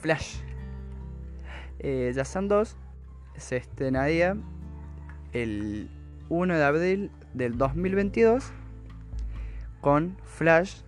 Flash. 0.00 0.36
Eh, 1.78 2.12
Shazam 2.14 2.48
2 2.48 2.76
se 3.36 3.56
estrenaría 3.56 4.36
el 5.32 5.88
1 6.28 6.56
de 6.56 6.64
abril 6.64 7.10
del 7.34 7.58
2022 7.58 8.52
con 9.80 10.16
Flash 10.24 10.80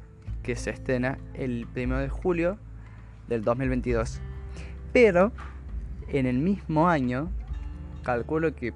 que 0.43 0.57
se 0.57 0.71
estrena 0.71 1.19
el 1.35 1.67
1 1.77 1.99
de 1.99 2.09
julio 2.09 2.59
del 3.29 3.45
2022. 3.45 4.21
Pero 4.93 5.33
en 6.09 6.27
el 6.27 6.39
mismo 6.39 6.89
año, 6.89 7.31
calculo 8.03 8.55
que 8.55 8.73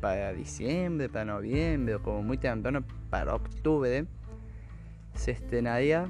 para 0.00 0.32
diciembre, 0.32 1.08
para 1.08 1.24
noviembre 1.24 1.98
como 1.98 2.22
muy 2.22 2.38
temprano 2.38 2.84
para 3.10 3.34
octubre, 3.34 4.04
se 5.14 5.30
estrenaría 5.32 6.06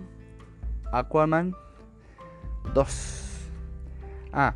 Aquaman 0.93 1.55
2. 2.75 3.51
Ah, 4.33 4.55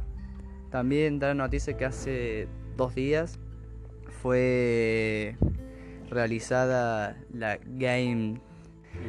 también 0.71 1.19
da 1.19 1.29
la 1.29 1.35
noticia 1.35 1.77
que 1.77 1.85
hace 1.85 2.49
dos 2.77 2.95
días 2.95 3.39
fue 4.23 5.37
realizada 6.11 7.17
la 7.33 7.59
Game 7.65 8.41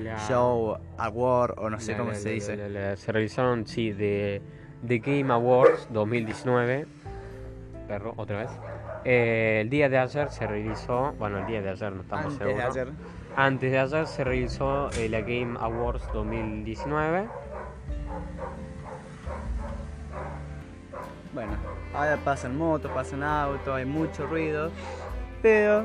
La- 0.04 0.18
Show 0.28 0.78
Award 0.98 1.56
o 1.58 1.70
no 1.70 1.80
sé 1.80 1.92
la- 1.94 1.98
cómo 1.98 2.12
la- 2.12 2.16
se 2.18 2.30
dice. 2.32 2.96
se 2.98 3.12
realizaron, 3.12 3.66
sí, 3.68 3.92
de 3.92 4.42
The 4.88 5.00
Game 5.00 5.32
Awards 5.34 5.88
2019. 5.92 6.86
Perro, 7.92 8.14
otra 8.16 8.38
vez. 8.38 8.52
Eh, 9.04 9.60
el 9.64 9.70
día 9.70 9.90
de 9.90 9.98
ayer 9.98 10.30
se 10.30 10.48
realizó, 10.48 11.12
bueno, 11.20 11.40
el 11.40 11.46
día 11.46 11.62
de 11.62 11.72
ayer 11.72 11.92
no 11.92 12.04
estamos 12.04 12.26
Antes 12.28 12.40
de 12.40 12.46
seguros. 12.62 12.78
ayer. 12.78 12.88
Antes 13.36 13.72
de 13.72 13.80
ayer 13.80 14.08
se 14.08 14.24
realizó 14.24 14.90
eh, 14.98 15.10
la 15.10 15.20
Game 15.20 15.58
Awards 15.60 16.10
2019. 16.14 17.26
Bueno, 21.34 21.52
ahora 21.94 22.16
pasan 22.24 22.58
motos, 22.58 22.90
pasan 22.92 23.24
autos, 23.24 23.68
hay 23.76 23.84
mucho 23.86 24.26
ruido, 24.26 24.72
pero 25.42 25.84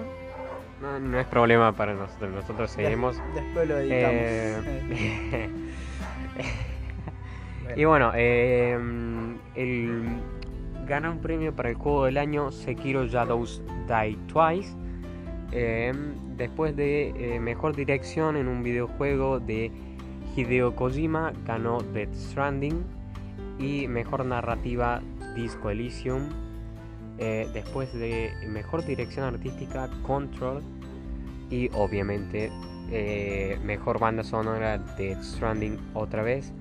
No, 0.80 1.00
no 1.00 1.18
es 1.18 1.26
problema 1.26 1.72
para 1.72 1.92
nosotros, 1.94 2.30
nosotros 2.32 2.70
seguimos. 2.70 3.16
des- 3.34 3.44
después 3.44 3.68
lo 3.68 3.78
editamos. 3.78 4.14
Eh, 4.14 4.62
Bueno. 7.64 7.76
y 7.80 7.84
bueno, 7.84 8.12
eh, 8.14 8.78
el, 9.56 10.20
gana 10.86 11.10
un 11.10 11.18
premio 11.18 11.54
para 11.54 11.70
el 11.70 11.74
juego 11.74 12.04
del 12.04 12.16
año 12.16 12.52
Sekiro 12.52 13.06
Shadows 13.06 13.60
Die 13.88 14.16
Twice. 14.28 14.74
eh, 15.52 15.92
después 16.36 16.76
de 16.76 17.08
eh, 17.34 17.40
mejor 17.40 17.74
dirección 17.74 18.36
en 18.36 18.46
un 18.48 18.62
videojuego 18.62 19.40
de 19.40 19.70
Hideo 20.36 20.76
Kojima, 20.76 21.32
ganó 21.44 21.80
Death 21.80 22.14
Stranding. 22.14 22.84
Y 23.58 23.88
mejor 23.88 24.24
narrativa 24.24 25.00
Disco 25.34 25.70
Elysium. 25.70 26.28
Eh, 27.18 27.48
después 27.54 27.92
de 27.94 28.30
mejor 28.48 28.84
dirección 28.84 29.24
artística 29.24 29.88
Control. 30.06 30.62
Y 31.50 31.68
obviamente 31.74 32.50
eh, 32.90 33.58
mejor 33.64 33.98
banda 33.98 34.22
sonora 34.22 34.78
Death 34.78 35.22
Stranding 35.22 35.78
otra 35.94 36.22
vez. 36.22 36.52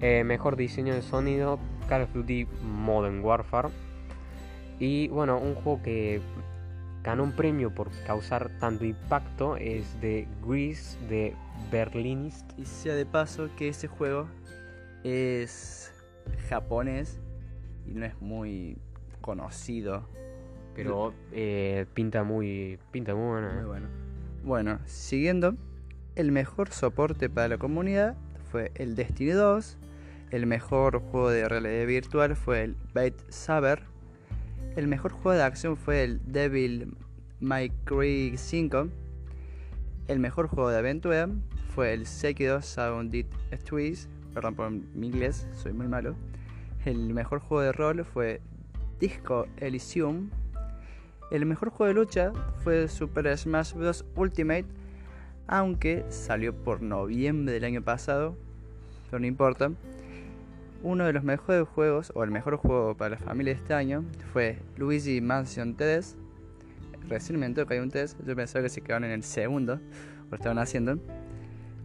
Mejor 0.00 0.56
diseño 0.56 0.92
de 0.92 1.00
sonido 1.00 1.58
Call 1.94 2.02
of 2.02 2.12
Duty 2.12 2.48
Modern 2.64 3.20
Warfare. 3.20 3.68
Y 4.80 5.06
bueno, 5.08 5.38
un 5.38 5.54
juego 5.54 5.80
que 5.80 6.20
ganó 7.04 7.22
un 7.22 7.30
premio 7.30 7.72
por 7.72 7.88
causar 8.04 8.50
tanto 8.58 8.84
impacto 8.84 9.56
es 9.56 10.00
de 10.00 10.26
Grease 10.44 10.98
de 11.08 11.36
Berlinist. 11.70 12.50
Y 12.58 12.64
sea 12.64 12.96
de 12.96 13.06
paso 13.06 13.48
que 13.56 13.68
ese 13.68 13.86
juego 13.86 14.26
es 15.04 15.92
japonés 16.48 17.20
y 17.86 17.94
no 17.94 18.06
es 18.06 18.20
muy 18.20 18.76
conocido. 19.20 20.08
Pero 20.74 21.14
eh, 21.30 21.86
pinta 21.94 22.24
muy 22.24 22.80
pinta 22.90 23.14
muy 23.14 23.28
buena. 23.28 23.52
Muy 23.52 23.62
eh. 23.62 23.66
bueno. 23.66 23.86
Bueno, 24.42 24.78
siguiendo, 24.86 25.54
el 26.16 26.32
mejor 26.32 26.70
soporte 26.70 27.30
para 27.30 27.46
la 27.46 27.58
comunidad 27.58 28.16
fue 28.50 28.72
el 28.74 28.96
Destiny 28.96 29.30
2. 29.30 29.78
El 30.34 30.46
mejor 30.46 30.98
juego 30.98 31.30
de 31.30 31.48
realidad 31.48 31.86
virtual 31.86 32.34
fue 32.34 32.64
el 32.64 32.76
Beat 32.92 33.14
Saber. 33.28 33.84
El 34.74 34.88
mejor 34.88 35.12
juego 35.12 35.38
de 35.38 35.44
acción 35.44 35.76
fue 35.76 36.02
el 36.02 36.20
Devil 36.26 36.96
May 37.38 37.70
Cry 37.84 38.36
5. 38.36 38.88
El 40.08 40.18
mejor 40.18 40.48
juego 40.48 40.70
de 40.70 40.78
aventura 40.78 41.28
fue 41.72 41.92
el 41.94 42.04
Sekiro 42.04 42.62
Sounded 42.62 43.26
Twist. 43.64 44.10
Perdón 44.34 44.56
por 44.56 44.70
mi 44.72 45.06
inglés, 45.06 45.46
soy 45.54 45.72
muy 45.72 45.86
malo. 45.86 46.16
El 46.84 47.14
mejor 47.14 47.38
juego 47.38 47.62
de 47.62 47.70
rol 47.70 48.04
fue 48.04 48.40
Disco 48.98 49.46
Elysium. 49.58 50.30
El 51.30 51.46
mejor 51.46 51.68
juego 51.68 51.86
de 51.86 51.94
lucha 51.94 52.32
fue 52.64 52.88
Super 52.88 53.38
Smash 53.38 53.74
Bros. 53.74 54.04
Ultimate, 54.16 54.66
aunque 55.46 56.04
salió 56.08 56.52
por 56.52 56.82
noviembre 56.82 57.54
del 57.54 57.62
año 57.62 57.82
pasado, 57.82 58.36
pero 59.08 59.20
no 59.20 59.28
importa. 59.28 59.70
Uno 60.84 61.06
de 61.06 61.14
los 61.14 61.24
mejores 61.24 61.66
juegos, 61.66 62.12
o 62.14 62.24
el 62.24 62.30
mejor 62.30 62.58
juego 62.58 62.94
para 62.94 63.12
la 63.12 63.16
familia 63.16 63.54
de 63.54 63.58
este 63.58 63.72
año, 63.72 64.04
fue 64.34 64.58
Luigi 64.76 65.22
Mansion 65.22 65.76
3. 65.76 66.14
Recién 67.08 67.40
me 67.40 67.46
enteré 67.46 67.66
que 67.66 67.72
hay 67.72 67.80
un 67.80 67.88
3, 67.88 68.18
yo 68.26 68.36
pensaba 68.36 68.64
que 68.64 68.68
se 68.68 68.82
quedaron 68.82 69.04
en 69.04 69.12
el 69.12 69.22
segundo, 69.22 69.80
lo 70.30 70.36
estaban 70.36 70.58
haciendo. 70.58 70.98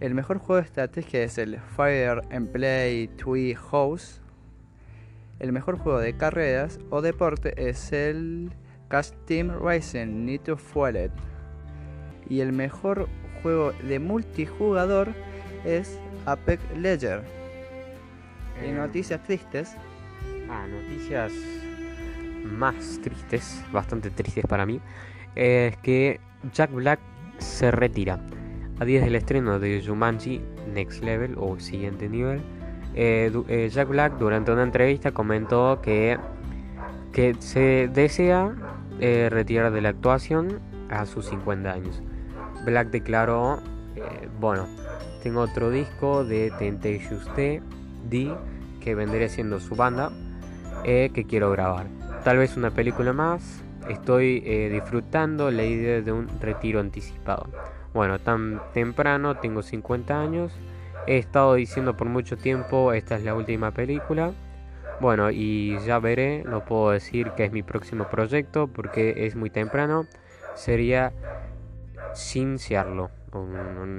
El 0.01 0.15
mejor 0.15 0.39
juego 0.39 0.55
de 0.55 0.67
estrategia 0.67 1.23
es 1.23 1.37
el 1.37 1.61
Fire 1.77 2.23
and 2.29 2.51
Play 2.51 3.07
Twee 3.07 3.55
House. 3.55 4.19
El 5.39 5.53
mejor 5.53 5.77
juego 5.77 5.99
de 5.99 6.17
carreras 6.17 6.77
o 6.89 7.01
deporte 7.01 7.53
es 7.69 7.93
el 7.93 8.51
Cast 8.89 9.15
Team 9.27 9.49
Racing 9.61 10.25
Need 10.25 10.41
to 10.41 10.57
Fuel 10.57 11.09
Y 12.27 12.41
el 12.41 12.51
mejor 12.51 13.07
juego 13.43 13.71
de 13.87 13.97
multijugador 13.99 15.13
es 15.63 15.97
Apex 16.25 16.61
Legends. 16.77 17.38
Y 18.61 18.69
Eh, 18.69 18.73
noticias 18.73 19.21
tristes. 19.23 19.75
Ah, 20.49 20.65
noticias 20.67 21.31
más 22.43 22.99
tristes, 23.03 23.63
bastante 23.71 24.09
tristes 24.09 24.45
para 24.47 24.65
mí, 24.65 24.79
es 25.35 25.77
que 25.77 26.19
Jack 26.53 26.71
Black 26.71 26.99
se 27.37 27.71
retira. 27.71 28.19
A 28.79 28.85
días 28.85 29.03
del 29.03 29.15
estreno 29.15 29.59
de 29.59 29.83
Jumanji 29.85 30.41
Next 30.73 31.03
Level 31.03 31.35
o 31.37 31.59
siguiente 31.59 32.09
nivel, 32.09 32.41
eh, 32.95 33.31
eh, 33.47 33.69
Jack 33.69 33.89
Black 33.89 34.17
durante 34.17 34.51
una 34.51 34.63
entrevista 34.63 35.11
comentó 35.11 35.81
que, 35.81 36.17
que 37.11 37.35
se 37.39 37.89
desea 37.93 38.55
eh, 38.99 39.29
retirar 39.29 39.71
de 39.71 39.81
la 39.81 39.89
actuación 39.89 40.59
a 40.89 41.05
sus 41.05 41.27
50 41.27 41.71
años. 41.71 42.01
Black 42.65 42.89
declaró, 42.89 43.59
eh, 43.95 44.27
bueno, 44.39 44.67
tengo 45.23 45.41
otro 45.41 45.69
disco 45.69 46.23
de 46.23 46.51
Temptations 46.57 47.25
D, 47.35 47.61
D 48.07 48.35
que 48.79 48.95
vendría 48.95 49.29
siendo 49.29 49.59
su 49.59 49.75
banda, 49.75 50.11
eh, 50.83 51.11
que 51.13 51.25
quiero 51.25 51.51
grabar. 51.51 51.87
Tal 52.23 52.37
vez 52.37 52.57
una 52.57 52.71
película 52.71 53.13
más. 53.13 53.63
Estoy 53.89 54.43
eh, 54.45 54.69
disfrutando 54.71 55.49
la 55.51 55.63
idea 55.63 56.01
de 56.01 56.11
un 56.11 56.27
retiro 56.39 56.79
anticipado. 56.79 57.47
Bueno, 57.93 58.19
tan 58.19 58.61
temprano, 58.73 59.37
tengo 59.37 59.61
50 59.61 60.19
años. 60.19 60.53
He 61.07 61.17
estado 61.17 61.55
diciendo 61.55 61.97
por 61.97 62.07
mucho 62.07 62.37
tiempo, 62.37 62.93
esta 62.93 63.15
es 63.15 63.23
la 63.23 63.33
última 63.33 63.71
película. 63.71 64.31
Bueno, 64.99 65.31
y 65.31 65.79
ya 65.85 65.97
veré, 65.99 66.43
no 66.43 66.63
puedo 66.65 66.91
decir 66.91 67.31
que 67.31 67.45
es 67.45 67.51
mi 67.51 67.63
próximo 67.63 68.09
proyecto 68.09 68.67
porque 68.67 69.25
es 69.25 69.35
muy 69.35 69.49
temprano. 69.49 70.05
Sería 70.55 71.13
sinciarlo. 72.13 73.09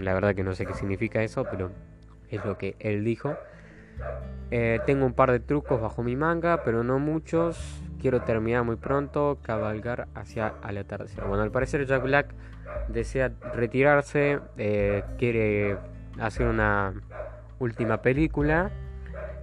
La 0.03 0.15
verdad 0.15 0.35
que 0.35 0.45
no 0.45 0.55
sé 0.55 0.67
qué 0.67 0.75
significa 0.75 1.23
eso, 1.23 1.47
pero 1.51 1.71
es 2.29 2.45
lo 2.45 2.59
que 2.59 2.77
él 2.81 3.05
dijo. 3.05 3.37
Eh, 4.51 4.81
tengo 4.85 5.07
un 5.07 5.13
par 5.13 5.31
de 5.31 5.39
trucos 5.39 5.81
bajo 5.81 6.03
mi 6.03 6.17
manga, 6.17 6.59
pero 6.65 6.83
no 6.83 6.99
muchos. 6.99 7.83
Quiero 8.01 8.23
terminar 8.23 8.65
muy 8.65 8.77
pronto, 8.77 9.39
cabalgar 9.43 10.09
hacia 10.15 10.55
el 10.69 10.79
atardecer. 10.79 11.25
Bueno, 11.25 11.43
al 11.43 11.51
parecer 11.51 11.87
Jack 11.87 12.03
Black 12.03 12.35
desea 12.89 13.33
retirarse, 13.53 14.41
eh, 14.57 15.05
quiere 15.19 15.79
hacer 16.19 16.47
una 16.47 16.95
última 17.59 17.99
película 18.03 18.71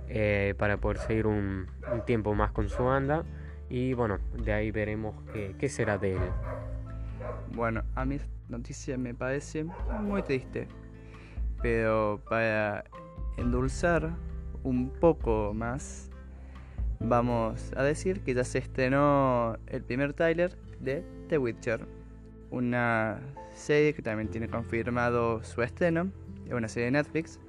eh, 0.10 0.56
para 0.58 0.78
poder 0.78 0.98
seguir 0.98 1.28
un, 1.28 1.68
tiempo 2.06 2.34
más 2.34 2.52
con 2.52 2.68
su 2.68 2.84
banda. 2.84 3.24
Y 3.70 3.94
bueno, 3.94 4.20
de 4.44 4.54
ahí 4.54 4.72
veremos 4.72 5.16
qué, 5.32 5.70
será 5.70 5.98
de 5.98 6.16
él. 6.16 6.32
Bueno, 7.54 7.84
a 7.96 8.06
mí 8.06 8.18
noticia 8.50 8.98
me 8.98 9.14
parece 9.14 9.66
muy 10.02 10.22
triste. 10.24 10.68
Pero 11.62 12.22
para 12.30 12.84
endulzar 13.38 14.12
un 14.68 14.90
poco 14.90 15.54
más, 15.54 16.10
vamos 17.00 17.72
a 17.78 17.84
decir 17.84 18.20
que 18.22 18.34
ya 18.34 18.44
se 18.44 18.58
estrenó 18.58 19.58
el 19.68 19.82
primer 19.82 20.14
tráiler 20.14 20.58
de 20.82 21.06
The 21.30 21.38
Witcher. 21.38 21.86
Una 22.52 23.22
serie 23.56 23.94
que 23.94 24.02
también 24.02 24.30
tiene 24.30 24.50
confirmado 24.50 25.42
su 25.44 25.62
estreno. 25.62 26.12
Es 26.46 26.54
una 26.54 26.68
serie 26.68 26.86
de 26.86 26.92
Netflix. 26.92 27.40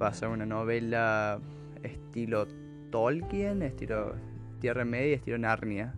Va 0.00 0.08
a 0.08 0.14
ser 0.14 0.28
una 0.28 0.44
novela 0.44 1.40
estilo 1.82 2.46
Tolkien, 2.90 3.62
estilo 3.62 4.14
Tierra 4.60 4.84
Media, 4.84 5.16
estilo 5.16 5.38
Narnia. 5.38 5.94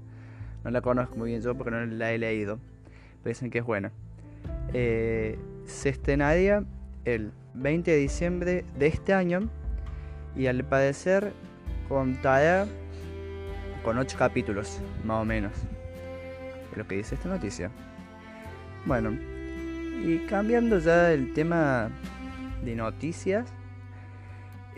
No 0.63 0.71
la 0.71 0.81
conozco 0.81 1.17
muy 1.17 1.31
bien 1.31 1.43
yo 1.43 1.57
porque 1.57 1.73
no 1.73 1.85
la 1.85 2.13
he 2.13 2.19
leído. 2.19 2.61
Pero 3.23 3.31
dicen 3.31 3.51
que 3.51 3.59
es 3.59 3.65
buena. 3.65 3.91
Eh, 4.73 5.39
se 5.65 5.89
estrenaría 5.89 6.65
el 7.05 7.33
20 7.55 7.91
de 7.91 7.97
diciembre 7.97 8.65
de 8.79 8.87
este 8.87 9.13
año. 9.13 9.49
Y 10.37 10.47
al 10.47 10.65
parecer 10.65 11.33
contará 11.89 12.67
con 13.83 13.99
8 13.99 14.17
capítulos, 14.19 14.81
más 15.05 15.23
o 15.23 15.25
menos. 15.25 15.53
Es 16.73 16.77
lo 16.77 16.87
que 16.87 16.97
dice 16.97 17.15
esta 17.15 17.29
noticia. 17.29 17.71
Bueno, 18.85 19.13
y 20.05 20.19
cambiando 20.29 20.79
ya 20.79 21.13
el 21.13 21.33
tema 21.33 21.89
de 22.65 22.77
noticias, 22.77 23.49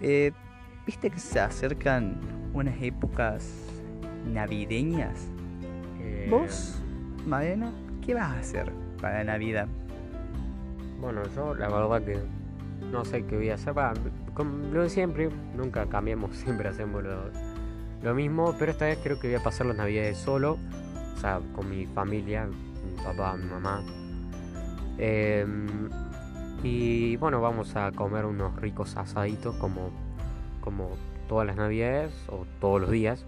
eh, 0.01 0.33
viste 0.87 1.11
que 1.11 1.19
se 1.19 1.41
acercan 1.41 2.21
unas 2.53 2.81
épocas 2.81 3.51
navideñas. 4.27 5.29
Eh, 6.01 6.29
¿Vos, 6.31 6.81
Madena, 7.27 7.73
qué 8.05 8.15
vas 8.15 8.31
a 8.31 8.39
hacer 8.39 8.73
para 9.01 9.25
Navidad? 9.25 9.69
Bueno, 11.01 11.23
yo 11.35 11.55
la 11.55 11.69
verdad 11.69 12.03
que 12.03 12.19
no 12.91 13.05
sé 13.05 13.25
qué 13.25 13.37
voy 13.37 13.51
a 13.51 13.55
hacer. 13.55 13.77
Va, 13.77 13.93
como 14.35 14.73
lo 14.73 14.83
de 14.83 14.91
siempre, 14.91 15.31
nunca 15.55 15.87
cambiamos, 15.87 16.37
siempre 16.37 16.69
hacemos 16.69 17.03
lo, 17.03 17.31
lo 18.03 18.15
mismo. 18.15 18.55
Pero 18.59 18.73
esta 18.73 18.87
vez 18.87 18.99
creo 19.03 19.19
que 19.19 19.29
voy 19.29 19.37
a 19.37 19.43
pasar 19.43 19.67
las 19.67 19.77
navidades 19.77 20.19
solo. 20.19 20.59
O 21.17 21.21
sea, 21.21 21.41
con 21.55 21.69
mi 21.69 21.87
familia, 21.87 22.47
mi 22.47 23.03
papá, 23.03 23.37
mi 23.37 23.47
mamá. 23.47 23.83
Em, 24.99 25.89
y 26.63 27.17
bueno, 27.17 27.41
vamos 27.41 27.77
a 27.77 27.93
comer 27.93 28.25
unos 28.25 28.55
ricos 28.57 28.97
asaditos 28.97 29.55
como, 29.57 29.91
como 30.61 30.91
todas 31.29 31.47
las 31.47 31.57
navidades 31.57 32.13
o 32.29 32.47
todos 32.61 32.81
los 32.81 32.91
días. 32.91 33.27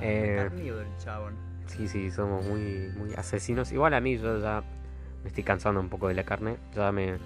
Eh, 0.00 0.36
Carnívoro 0.48 0.82
el 0.82 0.96
chabón. 0.98 1.34
sí, 1.66 1.88
sí, 1.88 2.10
somos 2.10 2.44
muy, 2.46 2.92
muy 2.96 3.14
asesinos. 3.14 3.72
Igual 3.72 3.94
a 3.94 4.00
mí 4.00 4.18
yo 4.18 4.40
ya 4.40 4.62
me 5.22 5.28
estoy 5.28 5.42
cansando 5.42 5.80
un 5.80 5.88
poco 5.88 6.08
de 6.08 6.14
la 6.14 6.24
carne. 6.24 6.56
Ya 6.74 6.92
me 6.92 7.18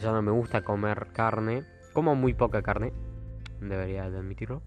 ya 0.00 0.12
no 0.12 0.22
me 0.22 0.30
gusta 0.30 0.62
comer 0.62 1.08
carne. 1.12 1.64
Como 1.92 2.14
muy 2.14 2.34
poca 2.34 2.62
carne, 2.62 2.92
debería 3.60 4.08
de 4.10 4.18
admitirlo. 4.18 4.62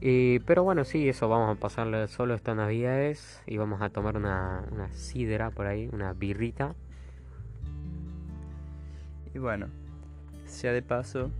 Y, 0.00 0.40
pero 0.40 0.64
bueno, 0.64 0.84
sí, 0.84 1.08
eso, 1.08 1.28
vamos 1.28 1.56
a 1.56 1.60
pasarle 1.60 2.08
solo 2.08 2.34
estas 2.34 2.56
navidades 2.56 3.40
y 3.46 3.56
vamos 3.56 3.80
a 3.80 3.90
tomar 3.90 4.16
una, 4.16 4.64
una 4.72 4.90
sidra 4.92 5.50
por 5.50 5.66
ahí, 5.66 5.88
una 5.92 6.12
birrita. 6.12 6.74
Y 9.32 9.38
bueno, 9.38 9.68
sea 10.44 10.72
de 10.72 10.82
paso 10.82 11.30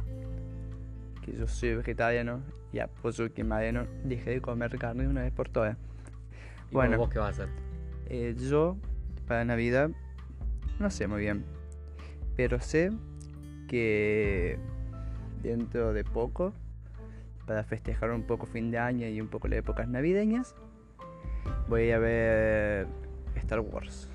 que 1.24 1.32
yo 1.32 1.46
soy 1.48 1.74
vegetariano 1.74 2.40
y 2.72 2.78
apoyo 2.78 3.32
que 3.32 3.44
Mariano 3.44 3.86
deje 4.04 4.30
de 4.30 4.40
comer 4.40 4.78
carne 4.78 5.06
una 5.06 5.22
vez 5.22 5.32
por 5.32 5.48
todas. 5.48 5.76
Y 6.70 6.74
Bueno. 6.74 6.96
¿vos 6.96 7.10
qué 7.10 7.18
vas 7.18 7.38
a 7.38 7.42
hacer? 7.42 7.54
Eh, 8.06 8.34
yo, 8.38 8.76
para 9.26 9.44
Navidad, 9.44 9.90
no 10.78 10.90
sé 10.90 11.06
muy 11.06 11.20
bien. 11.20 11.44
Pero 12.36 12.60
sé 12.60 12.90
que 13.68 14.58
dentro 15.42 15.92
de 15.92 16.04
poco, 16.04 16.52
para 17.46 17.64
festejar 17.64 18.10
un 18.10 18.22
poco 18.22 18.46
fin 18.46 18.70
de 18.70 18.78
año 18.78 19.08
y 19.08 19.20
un 19.20 19.28
poco 19.28 19.48
las 19.48 19.58
épocas 19.58 19.88
navideñas, 19.88 20.54
voy 21.68 21.90
a 21.90 21.98
ver 21.98 22.86
Star 23.36 23.60
Wars. 23.60 24.08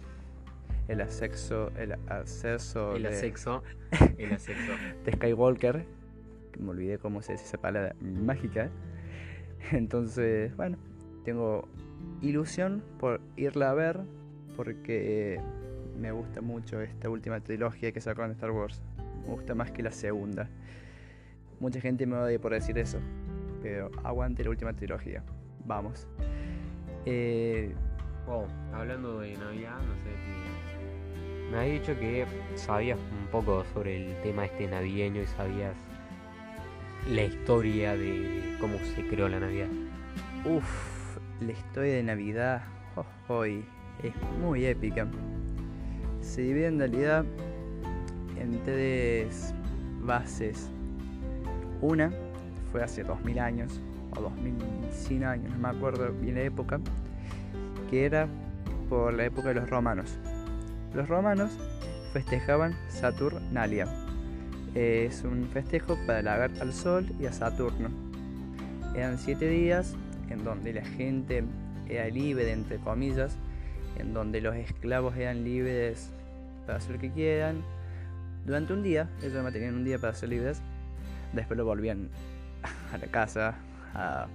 El 0.88 1.02
acceso, 1.02 1.70
el 1.78 1.94
acceso 2.08 2.96
El 2.96 3.04
de, 3.04 3.10
asexo. 3.10 3.62
El 4.18 4.34
asexo. 4.34 4.72
de 5.04 5.12
Skywalker. 5.12 5.86
Que 6.54 6.60
me 6.60 6.70
olvidé 6.70 6.98
cómo 6.98 7.22
se 7.22 7.34
dice 7.34 7.44
esa 7.44 7.58
palabra 7.58 7.94
mágica. 8.00 8.70
Entonces, 9.72 10.56
bueno, 10.56 10.78
tengo 11.26 11.68
ilusión 12.22 12.84
por 13.00 13.20
irla 13.36 13.72
a 13.72 13.74
ver 13.74 14.00
porque 14.56 15.42
me 15.98 16.12
gusta 16.12 16.42
mucho 16.42 16.82
esta 16.82 17.10
última 17.10 17.40
trilogía 17.40 17.92
que 17.92 18.02
sacaron 18.02 18.30
de 18.30 18.34
Star 18.34 18.52
Wars. 18.52 18.82
Me 19.26 19.34
gusta 19.34 19.56
más 19.56 19.72
que 19.72 19.84
la 19.84 19.92
segunda. 19.92 20.50
Mucha 21.60 21.82
gente 21.82 22.06
me 22.06 22.16
odia 22.16 22.40
por 22.40 22.54
decir 22.54 22.78
eso, 22.78 23.00
pero 23.62 23.92
aguante 24.04 24.44
la 24.44 24.52
última 24.52 24.74
trilogía. 24.74 25.24
Vamos. 25.66 26.08
Eh, 27.06 27.74
Wow, 28.28 28.46
hablando 28.74 29.22
de 29.22 29.38
Navidad, 29.38 29.78
no 29.78 29.96
sé 30.04 30.12
si. 30.26 31.50
Me 31.50 31.60
habías 31.60 31.80
dicho 31.80 31.98
que 31.98 32.26
sabías 32.56 33.00
un 33.00 33.28
poco 33.28 33.64
sobre 33.74 34.06
el 34.06 34.22
tema 34.22 34.44
este 34.44 34.68
navideño 34.68 35.22
y 35.22 35.28
sabías 35.28 35.76
la 37.10 37.24
historia 37.24 37.96
de 37.96 38.58
cómo 38.60 38.78
se 38.80 39.08
creó 39.08 39.30
la 39.30 39.40
Navidad. 39.40 39.70
Uf, 40.44 41.18
la 41.40 41.54
historia 41.54 41.94
de 41.94 42.04
Navidad 42.04 42.64
oh, 42.98 43.34
hoy 43.34 43.64
es 44.04 44.14
muy 44.42 44.66
épica. 44.66 45.08
Se 46.28 46.42
divide 46.42 46.68
en 46.68 46.78
realidad 46.78 47.26
en 48.40 48.62
tres 48.64 49.54
bases. 50.02 50.70
Una 51.82 52.12
fue 52.72 52.84
hace 52.84 53.04
2000 53.04 53.40
años 53.40 53.80
o 54.16 54.22
2100 54.22 55.24
años, 55.24 55.52
no 55.52 55.58
me 55.58 55.70
acuerdo 55.70 56.12
bien 56.12 56.36
la 56.36 56.42
época, 56.42 56.80
que 57.90 58.06
era 58.06 58.28
por 58.90 59.14
la 59.14 59.26
época 59.26 59.50
de 59.50 59.56
los 59.56 59.70
romanos. 59.70 60.18
Los 60.94 61.08
romanos 61.08 61.52
festejaban 62.14 62.76
Saturnalia. 62.90 63.88
Es 64.76 65.24
un 65.24 65.48
festejo 65.48 65.98
para 66.06 66.20
halagar 66.20 66.52
al 66.60 66.74
sol 66.74 67.06
y 67.20 67.26
a 67.26 67.34
Saturno. 67.34 67.90
Eran 68.96 69.18
siete 69.18 69.48
días 69.48 69.96
en 70.30 70.44
donde 70.44 70.74
la 70.74 70.84
gente 70.84 71.46
era 71.88 72.08
libre, 72.10 72.52
entre 72.52 72.78
comillas, 72.78 73.38
en 73.98 74.14
donde 74.14 74.42
los 74.42 74.56
esclavos 74.56 75.16
eran 75.16 75.44
libres 75.44 76.12
para 76.68 76.78
hacer 76.78 76.92
lo 76.92 77.02
que 77.02 77.12
quieran. 77.12 77.64
Durante 78.46 78.74
un 78.74 78.84
día, 78.84 79.10
ellos 79.24 79.52
tenían 79.52 79.74
un 79.74 79.84
día 79.84 79.98
para 79.98 80.14
ser 80.14 80.30
libres, 80.30 80.62
después 81.34 81.58
lo 81.58 81.66
volvían 81.66 82.10
a 82.94 82.98
la 82.98 83.08
casa 83.08 83.56
a 83.94 84.28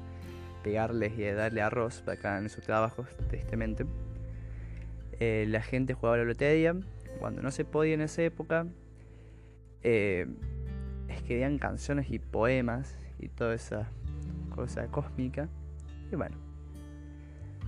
pegarles 0.65 1.17
y 1.19 1.25
a 1.25 1.35
darle 1.35 1.63
arroz 1.63 2.03
para 2.05 2.17
que 2.17 2.27
hagan 2.27 2.49
sus 2.49 2.65
trabajos, 2.65 3.07
tristemente. 3.29 3.87
Eh, 5.21 5.47
la 5.49 5.63
gente 5.63 5.95
jugaba 5.95 6.17
la 6.19 6.25
lotería, 6.25 6.75
cuando 7.21 7.43
no 7.43 7.51
se 7.51 7.65
podía 7.65 7.95
en 7.95 8.01
esa 8.01 8.23
época, 8.23 8.67
eh, 9.83 10.27
escribían 11.09 11.59
canciones 11.59 12.11
y 12.11 12.19
poemas 12.19 12.97
y 13.19 13.29
toda 13.29 13.55
esa 13.55 13.89
cosa 14.55 14.87
cósmica. 14.87 15.49
Y 16.11 16.17
bueno, 16.17 16.37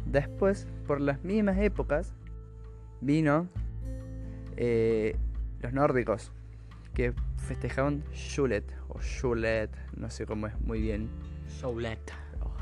después, 0.07 0.67
por 0.87 1.01
las 1.01 1.23
mismas 1.23 1.59
épocas, 1.59 2.13
vino 3.01 3.49
eh, 4.57 5.17
los 5.61 5.73
nórdicos, 5.73 6.33
que 6.95 7.13
festejaban 7.37 8.05
Shulet, 8.13 8.65
o 8.89 9.01
Shulet, 9.01 9.71
no 9.97 10.11
sé 10.11 10.27
cómo 10.27 10.47
es 10.47 10.61
muy 10.61 10.81
bien, 10.81 11.11
Showlet. 11.49 12.13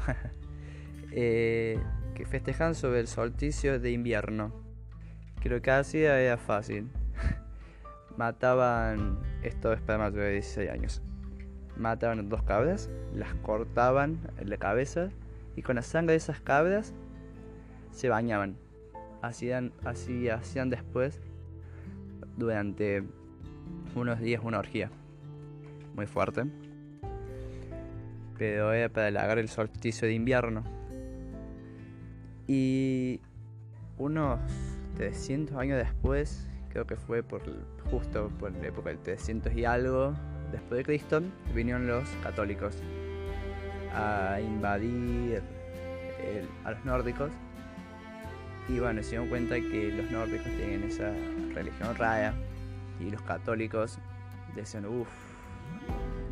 eh, 1.12 1.78
que 2.14 2.26
festejaban 2.26 2.74
sobre 2.74 3.00
el 3.00 3.06
solsticio 3.06 3.78
de 3.78 3.90
invierno. 3.90 4.52
Creo 5.40 5.60
que 5.60 5.70
así 5.70 6.02
era 6.02 6.36
fácil. 6.36 6.90
Mataban, 8.16 9.18
esto 9.42 9.72
es 9.72 9.80
para 9.80 9.98
mayores 9.98 10.26
de 10.26 10.32
16 10.32 10.70
años, 10.70 11.02
mataban 11.76 12.28
dos 12.28 12.42
cabras, 12.42 12.90
las 13.14 13.34
cortaban 13.36 14.18
en 14.38 14.50
la 14.50 14.58
cabeza 14.58 15.08
y 15.56 15.62
con 15.62 15.76
la 15.76 15.82
sangre 15.82 16.12
de 16.12 16.18
esas 16.18 16.40
cabras 16.40 16.92
se 17.90 18.08
bañaban. 18.08 18.56
Hacían, 19.22 19.72
así 19.84 20.28
hacían 20.28 20.68
después 20.68 21.20
durante 22.36 23.02
unos 23.94 24.20
días 24.20 24.42
una 24.44 24.58
orgía. 24.58 24.90
Muy 25.94 26.06
fuerte. 26.06 26.44
Pero 28.38 28.72
era 28.72 28.88
para 28.88 29.08
halagar 29.08 29.38
el 29.38 29.48
solsticio 29.48 30.08
de 30.08 30.14
invierno. 30.14 30.64
Y 32.46 33.20
unos 33.98 34.40
300 34.96 35.56
años 35.56 35.78
después, 35.78 36.48
creo 36.70 36.86
que 36.86 36.96
fue 36.96 37.22
por 37.22 37.42
justo 37.90 38.30
por 38.38 38.52
la 38.52 38.66
época 38.66 38.90
del 38.90 38.98
300 38.98 39.54
y 39.54 39.64
algo 39.64 40.14
después 40.50 40.78
de 40.78 40.84
Cristo, 40.84 41.22
vinieron 41.54 41.86
los 41.86 42.08
católicos 42.22 42.76
a 43.94 44.40
invadir 44.40 45.42
a 46.64 46.70
los 46.70 46.84
nórdicos. 46.84 47.30
Y 48.68 48.78
bueno, 48.78 49.02
se 49.02 49.10
dieron 49.10 49.28
cuenta 49.28 49.56
que 49.56 49.92
los 49.92 50.10
nórdicos 50.10 50.44
tenían 50.44 50.84
esa 50.84 51.12
religión 51.54 51.94
rara 51.96 52.34
y 53.00 53.10
los 53.10 53.20
católicos 53.22 53.98
decían, 54.54 54.86
uff, 54.86 55.08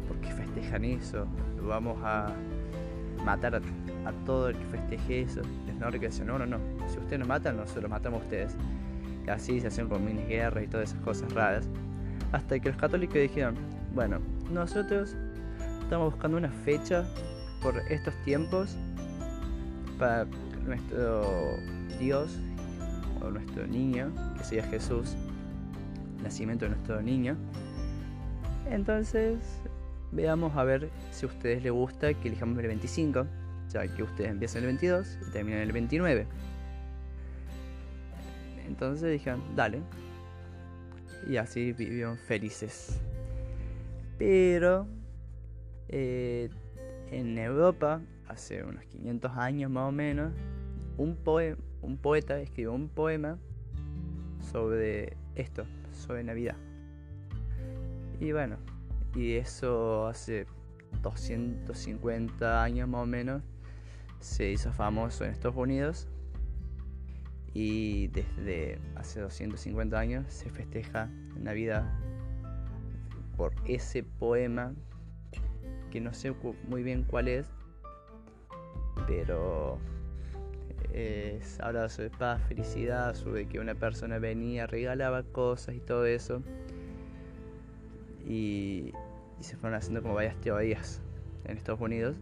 ¿por 0.07 0.17
qué 0.19 0.29
festejan 0.29 0.85
eso? 0.85 1.27
Vamos 1.63 1.99
a 2.03 2.33
matar 3.25 3.57
a, 3.57 3.61
todo 4.25 4.49
el 4.49 4.57
que 4.57 4.65
festeje 4.67 5.23
eso. 5.23 5.43
Los 5.67 5.77
nórdicos 5.77 6.11
decían, 6.11 6.29
no, 6.29 6.39
no, 6.39 6.47
no, 6.47 6.59
si 6.89 6.99
ustedes 6.99 7.19
nos 7.19 7.29
matan, 7.29 7.57
nosotros 7.57 7.91
matamos 7.91 8.21
a 8.21 8.25
ustedes. 8.25 8.57
Y 9.27 9.31
así 9.31 9.61
se 9.61 9.67
hacían 9.67 9.89
con 9.89 10.05
mini 10.05 10.23
guerras 10.23 10.65
y 10.65 10.67
todas 10.69 10.91
esas 10.91 11.03
cosas 11.03 11.33
raras. 11.33 11.69
Hasta 12.33 12.59
que 12.61 12.69
los 12.69 12.79
católicos 12.79 13.17
dijeron, 13.17 13.57
bueno, 13.93 14.21
nosotros 14.53 15.17
estamos 15.83 16.13
buscando 16.13 16.39
una 16.39 16.51
fecha 16.51 17.05
por 17.61 17.77
estos 17.91 18.15
tiempos 18.25 18.77
para 19.99 20.27
nuestro 20.71 21.57
Dios 21.99 22.39
o 23.21 23.31
nuestro 23.31 23.67
niño, 23.67 24.13
que 24.39 24.45
sería 24.45 24.65
Jesús, 24.65 25.17
nacimiento 26.23 26.65
de 26.65 26.71
nuestro 26.71 27.03
niño. 27.03 27.37
Entonces, 28.71 29.39
veamos 30.13 30.57
a 30.57 30.65
ver 30.65 30.91
si 31.11 31.27
a 31.27 31.29
ustedes 31.29 31.63
les 31.63 31.73
gusta 31.73 32.15
que 32.15 32.29
elijamos 32.29 32.59
el 32.59 32.69
25, 32.69 33.27
ya 33.69 33.87
que 33.89 34.03
ustedes 34.03 34.31
empiezan 34.31 34.63
el 34.63 34.67
22 34.69 35.19
y 35.29 35.33
terminan 35.33 35.61
el 35.61 35.73
29. 35.73 36.27
Entonces 38.67 39.11
dijeron, 39.11 39.43
dale. 39.57 39.83
Y 41.29 41.37
así 41.37 41.73
vivieron 41.73 42.17
felices. 42.17 42.99
Pero 44.19 44.87
eh, 45.89 46.49
en 47.11 47.37
Europa, 47.37 48.01
hace 48.29 48.63
unos 48.63 48.85
500 48.85 49.33
años 49.37 49.71
más 49.71 49.89
o 49.89 49.93
menos, 49.93 50.33
un, 51.01 51.19
un 51.81 51.97
poeta 51.97 52.39
escribió 52.41 52.73
un 52.73 52.89
poema 52.89 53.39
sobre 54.53 55.17
esto, 55.35 55.65
sobre 55.93 56.23
Navidad. 56.23 56.57
Y 58.21 58.33
bueno, 58.33 58.59
y 59.15 59.35
eso 59.35 60.07
hace 60.07 60.47
250 61.03 62.63
años 62.63 62.87
más 62.87 63.03
o 63.03 63.07
menos 63.07 63.43
se 64.21 64.51
hizo 64.51 64.73
famoso 64.73 65.25
en 65.25 65.31
Estados 65.31 65.57
Unidos. 65.57 66.07
Y 67.55 68.09
desde 68.09 68.79
hace 68.95 69.21
250 69.21 69.99
años 69.99 70.27
se 70.29 70.51
festeja 70.51 71.11
Navidad 71.37 71.91
por 73.37 73.55
ese 73.67 74.03
poema 74.05 74.75
que 75.91 76.01
no 76.01 76.13
sé 76.13 76.33
muy 76.69 76.83
bien 76.83 77.03
cuál 77.03 77.27
es, 77.27 77.49
pero 79.09 79.79
es, 80.93 81.61
habla 81.61 81.89
sobre 81.89 82.11
paz, 82.11 82.41
felicidad, 82.49 83.15
sobre 83.15 83.47
que 83.47 83.61
una 83.61 83.75
persona 83.75 84.19
venía, 84.19 84.67
regalaba 84.67 85.23
cosas 85.23 85.75
y 85.75 85.81
todo 85.81 86.07
eso. 86.07 86.43
Y, 88.27 88.93
y 89.41 89.43
se 89.43 89.57
fueron 89.57 89.77
haciendo 89.77 90.03
como 90.03 90.15
varias 90.15 90.37
teorías 90.41 91.01
en 91.45 91.57
Estados 91.57 91.81
Unidos. 91.81 92.17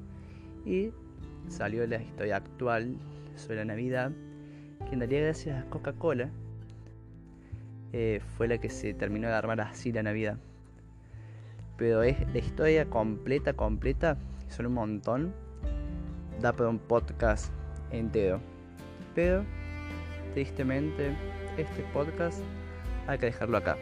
Y 0.64 0.92
salió 1.48 1.86
la 1.86 2.00
historia 2.02 2.36
actual 2.36 2.96
sobre 3.36 3.56
la 3.56 3.64
Navidad, 3.64 4.12
que 4.86 4.94
en 4.94 5.00
realidad 5.00 5.22
gracias 5.22 5.64
a 5.64 5.68
Coca-Cola 5.70 6.30
eh, 7.92 8.20
fue 8.36 8.48
la 8.48 8.58
que 8.58 8.68
se 8.68 8.92
terminó 8.92 9.28
de 9.28 9.34
armar 9.34 9.60
así 9.60 9.92
la 9.92 10.02
Navidad. 10.02 10.38
Pero 11.76 12.02
es 12.02 12.20
la 12.32 12.38
historia 12.38 12.90
completa, 12.90 13.54
completa, 13.54 14.18
son 14.48 14.66
un 14.66 14.74
montón, 14.74 15.32
da 16.40 16.52
para 16.52 16.68
un 16.68 16.78
podcast 16.78 17.52
entero. 17.90 18.40
Pero, 19.14 19.44
tristemente, 20.34 21.10
este 21.56 21.82
podcast 21.92 22.40
hay 23.06 23.18
que 23.18 23.26
dejarlo 23.26 23.58
acá. 23.58 23.76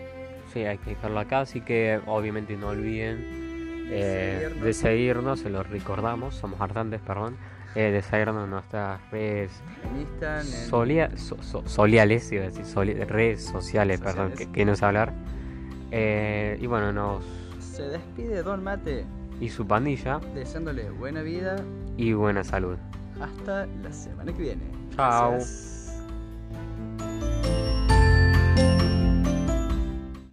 Sí, 0.52 0.60
hay 0.60 0.78
que 0.78 0.90
dejarlo 0.90 1.18
acá, 1.18 1.40
así 1.40 1.60
que 1.60 2.00
obviamente 2.06 2.56
no 2.56 2.68
olviden 2.68 3.86
eh, 3.90 4.50
de 4.62 4.72
seguirnos, 4.72 5.40
se 5.40 5.50
los 5.50 5.68
recordamos, 5.68 6.34
somos 6.34 6.60
hartantes, 6.60 7.00
perdón, 7.00 7.36
eh, 7.74 7.90
de 7.90 8.02
seguirnos 8.02 8.44
en 8.44 8.50
nuestras 8.50 9.00
redes 9.10 9.50
soliales, 11.76 12.32
iba 12.32 12.44
a 12.44 12.50
decir, 12.50 13.06
redes 13.08 13.44
sociales, 13.44 14.00
perdón, 14.00 14.32
que, 14.32 14.50
que 14.50 14.64
no 14.64 14.74
sé 14.74 14.84
hablar. 14.84 15.12
Eh, 15.90 16.58
y 16.60 16.66
bueno, 16.66 16.92
nos... 16.92 17.24
Se 17.60 17.82
despide 17.82 18.42
Don 18.42 18.64
Mate. 18.64 19.04
Y 19.40 19.50
su 19.50 19.66
pandilla. 19.66 20.18
Deseándole 20.34 20.90
buena 20.90 21.22
vida. 21.22 21.56
Y 21.96 22.14
buena 22.14 22.42
salud. 22.42 22.78
Hasta 23.20 23.66
la 23.82 23.92
semana 23.92 24.32
que 24.32 24.42
viene. 24.42 24.70
Chao. 24.94 25.38